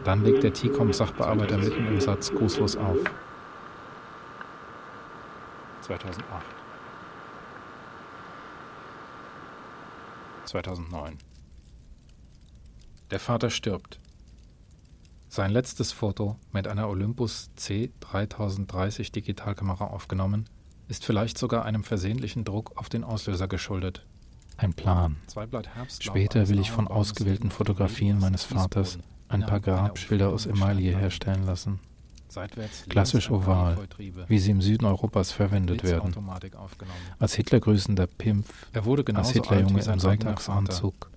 Dann 0.05 0.25
legt 0.25 0.43
der 0.43 0.53
T-Com-Sachbearbeiter 0.53 1.59
mitten 1.59 1.87
im 1.87 2.01
Satz 2.01 2.33
grußlos 2.33 2.77
auf. 2.77 2.99
2008 5.83 6.45
2009 10.45 11.30
Der 13.11 13.19
Vater 13.19 13.51
stirbt. 13.51 13.99
Sein 15.29 15.51
letztes 15.51 15.93
Foto 15.93 16.37
mit 16.53 16.69
einer 16.69 16.89
Olympus 16.89 17.51
C3030 17.59 19.13
Digitalkamera 19.13 19.87
aufgenommen, 19.87 20.47
ist 20.89 21.05
vielleicht 21.05 21.39
sogar 21.39 21.65
einem 21.65 21.85
versehentlichen 21.85 22.45
Druck 22.45 22.73
auf 22.77 22.89
den 22.89 23.05
Auslöser 23.05 23.49
geschuldet. 23.49 24.05
Ein 24.57 24.75
Plan. 24.75 25.17
Später 26.01 26.49
will 26.49 26.61
ich 26.61 26.71
von 26.71 26.87
ausgewählten 26.89 27.51
Fotografien 27.51 28.19
meines 28.19 28.45
Vaters 28.45 28.99
ein 29.29 29.47
paar 29.47 29.61
Grabschilder 29.61 30.29
aus 30.29 30.47
Emaille 30.47 30.97
herstellen 30.97 31.45
lassen. 31.45 31.81
Klassisch 32.89 33.31
oval, 33.31 33.77
wie 34.29 34.39
sie 34.39 34.53
im 34.53 34.61
Süden 34.61 34.85
Europas 34.85 35.33
verwendet 35.33 35.83
werden. 35.83 36.15
Als 37.19 37.35
Hitlergrüßender 37.35 38.07
Pimpf, 38.07 38.69
als 39.15 39.31
Hitlerjunge 39.31 39.83
im 39.83 39.99
Sonntagsanzug, 39.99 41.10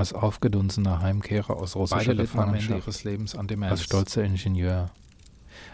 als 0.00 0.14
aufgedunsener 0.14 1.00
Heimkehrer 1.00 1.58
aus 1.58 1.76
russischer 1.76 2.14
Gefangenschaft, 2.14 2.86
als 2.86 3.82
stolzer 3.84 4.24
Ingenieur, 4.24 4.90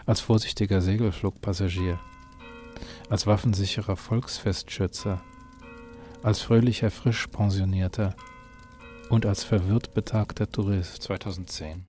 als 0.05 0.19
vorsichtiger 0.19 0.81
Segelflugpassagier, 0.81 1.97
als 3.09 3.25
waffensicherer 3.25 3.95
Volksfestschützer, 3.95 5.21
als 6.23 6.41
fröhlicher 6.41 6.91
Frischpensionierter 6.91 8.15
und 9.09 9.25
als 9.25 9.45
verwirrt 9.45 9.93
betagter 9.93 10.51
Tourist 10.51 11.03
2010. 11.03 11.85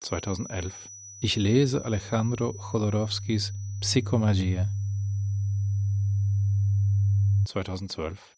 2011. 0.00 0.88
Ich 1.18 1.34
lese 1.34 1.84
Alejandro 1.84 2.52
Chodorowskis 2.52 3.52
Psychomagie. 3.80 4.60
2012. 7.46 8.37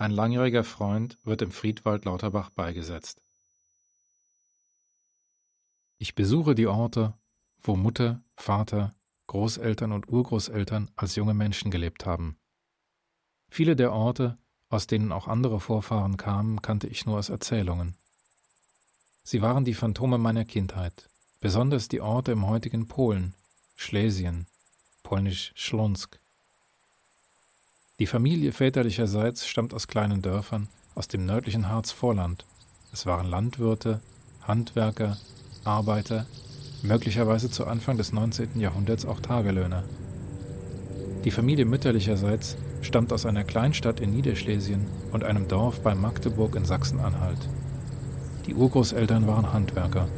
Ein 0.00 0.12
langjähriger 0.12 0.64
Freund 0.64 1.18
wird 1.24 1.42
im 1.42 1.50
Friedwald 1.50 2.06
Lauterbach 2.06 2.48
beigesetzt. 2.48 3.22
Ich 5.98 6.14
besuche 6.14 6.54
die 6.54 6.66
Orte, 6.66 7.12
wo 7.60 7.76
Mutter, 7.76 8.22
Vater, 8.34 8.94
Großeltern 9.26 9.92
und 9.92 10.08
Urgroßeltern 10.08 10.90
als 10.96 11.16
junge 11.16 11.34
Menschen 11.34 11.70
gelebt 11.70 12.06
haben. 12.06 12.38
Viele 13.50 13.76
der 13.76 13.92
Orte, 13.92 14.38
aus 14.70 14.86
denen 14.86 15.12
auch 15.12 15.28
andere 15.28 15.60
Vorfahren 15.60 16.16
kamen, 16.16 16.62
kannte 16.62 16.86
ich 16.86 17.04
nur 17.04 17.18
aus 17.18 17.28
Erzählungen. 17.28 17.94
Sie 19.22 19.42
waren 19.42 19.66
die 19.66 19.74
Phantome 19.74 20.16
meiner 20.16 20.46
Kindheit, 20.46 21.10
besonders 21.40 21.88
die 21.88 22.00
Orte 22.00 22.32
im 22.32 22.46
heutigen 22.46 22.88
Polen, 22.88 23.34
Schlesien, 23.76 24.46
polnisch 25.02 25.52
Schlonsk. 25.56 26.19
Die 28.00 28.06
Familie 28.06 28.52
väterlicherseits 28.52 29.46
stammt 29.46 29.74
aus 29.74 29.86
kleinen 29.86 30.22
Dörfern 30.22 30.68
aus 30.94 31.06
dem 31.06 31.26
nördlichen 31.26 31.68
Harzvorland. 31.68 32.46
Es 32.94 33.04
waren 33.04 33.26
Landwirte, 33.26 34.00
Handwerker, 34.40 35.18
Arbeiter, 35.64 36.24
möglicherweise 36.82 37.50
zu 37.50 37.66
Anfang 37.66 37.98
des 37.98 38.14
19. 38.14 38.58
Jahrhunderts 38.58 39.04
auch 39.04 39.20
Tagelöhner. 39.20 39.84
Die 41.26 41.30
Familie 41.30 41.66
mütterlicherseits 41.66 42.56
stammt 42.80 43.12
aus 43.12 43.26
einer 43.26 43.44
Kleinstadt 43.44 44.00
in 44.00 44.14
Niederschlesien 44.14 44.86
und 45.12 45.22
einem 45.22 45.46
Dorf 45.46 45.82
bei 45.82 45.94
Magdeburg 45.94 46.56
in 46.56 46.64
Sachsen-Anhalt. 46.64 47.50
Die 48.46 48.54
Urgroßeltern 48.54 49.26
waren 49.26 49.52
Handwerker. 49.52 50.08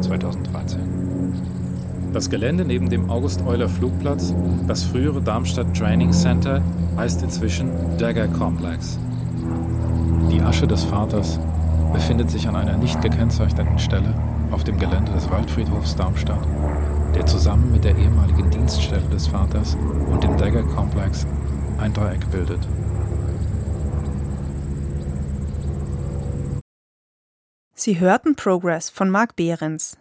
2013. 0.00 1.51
Das 2.12 2.28
Gelände 2.28 2.64
neben 2.64 2.90
dem 2.90 3.08
August-Euler-Flugplatz, 3.08 4.34
das 4.66 4.84
frühere 4.84 5.22
Darmstadt 5.22 5.74
Training 5.74 6.12
Center, 6.12 6.62
heißt 6.96 7.22
inzwischen 7.22 7.70
Dagger 7.98 8.28
Complex. 8.28 8.98
Die 10.30 10.40
Asche 10.42 10.66
des 10.66 10.84
Vaters 10.84 11.40
befindet 11.92 12.30
sich 12.30 12.46
an 12.46 12.56
einer 12.56 12.76
nicht 12.76 13.00
gekennzeichneten 13.00 13.78
Stelle 13.78 14.14
auf 14.50 14.62
dem 14.64 14.78
Gelände 14.78 15.10
des 15.12 15.30
Waldfriedhofs 15.30 15.96
Darmstadt, 15.96 16.46
der 17.14 17.24
zusammen 17.24 17.72
mit 17.72 17.84
der 17.84 17.96
ehemaligen 17.96 18.50
Dienststelle 18.50 19.08
des 19.10 19.28
Vaters 19.28 19.76
und 20.10 20.22
dem 20.22 20.36
Dagger 20.36 20.62
Complex 20.64 21.26
ein 21.78 21.94
Dreieck 21.94 22.30
bildet. 22.30 22.60
Sie 27.74 27.98
hörten 27.98 28.36
Progress 28.36 28.90
von 28.90 29.10
Marc 29.10 29.34
Behrens. 29.34 29.96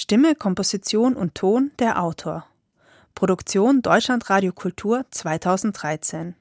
Stimme, 0.00 0.36
Komposition 0.36 1.16
und 1.16 1.34
Ton 1.34 1.72
der 1.80 2.00
Autor. 2.00 2.46
Produktion 3.16 3.82
Deutschlandradio 3.82 4.52
Kultur 4.52 5.04
2013. 5.10 6.36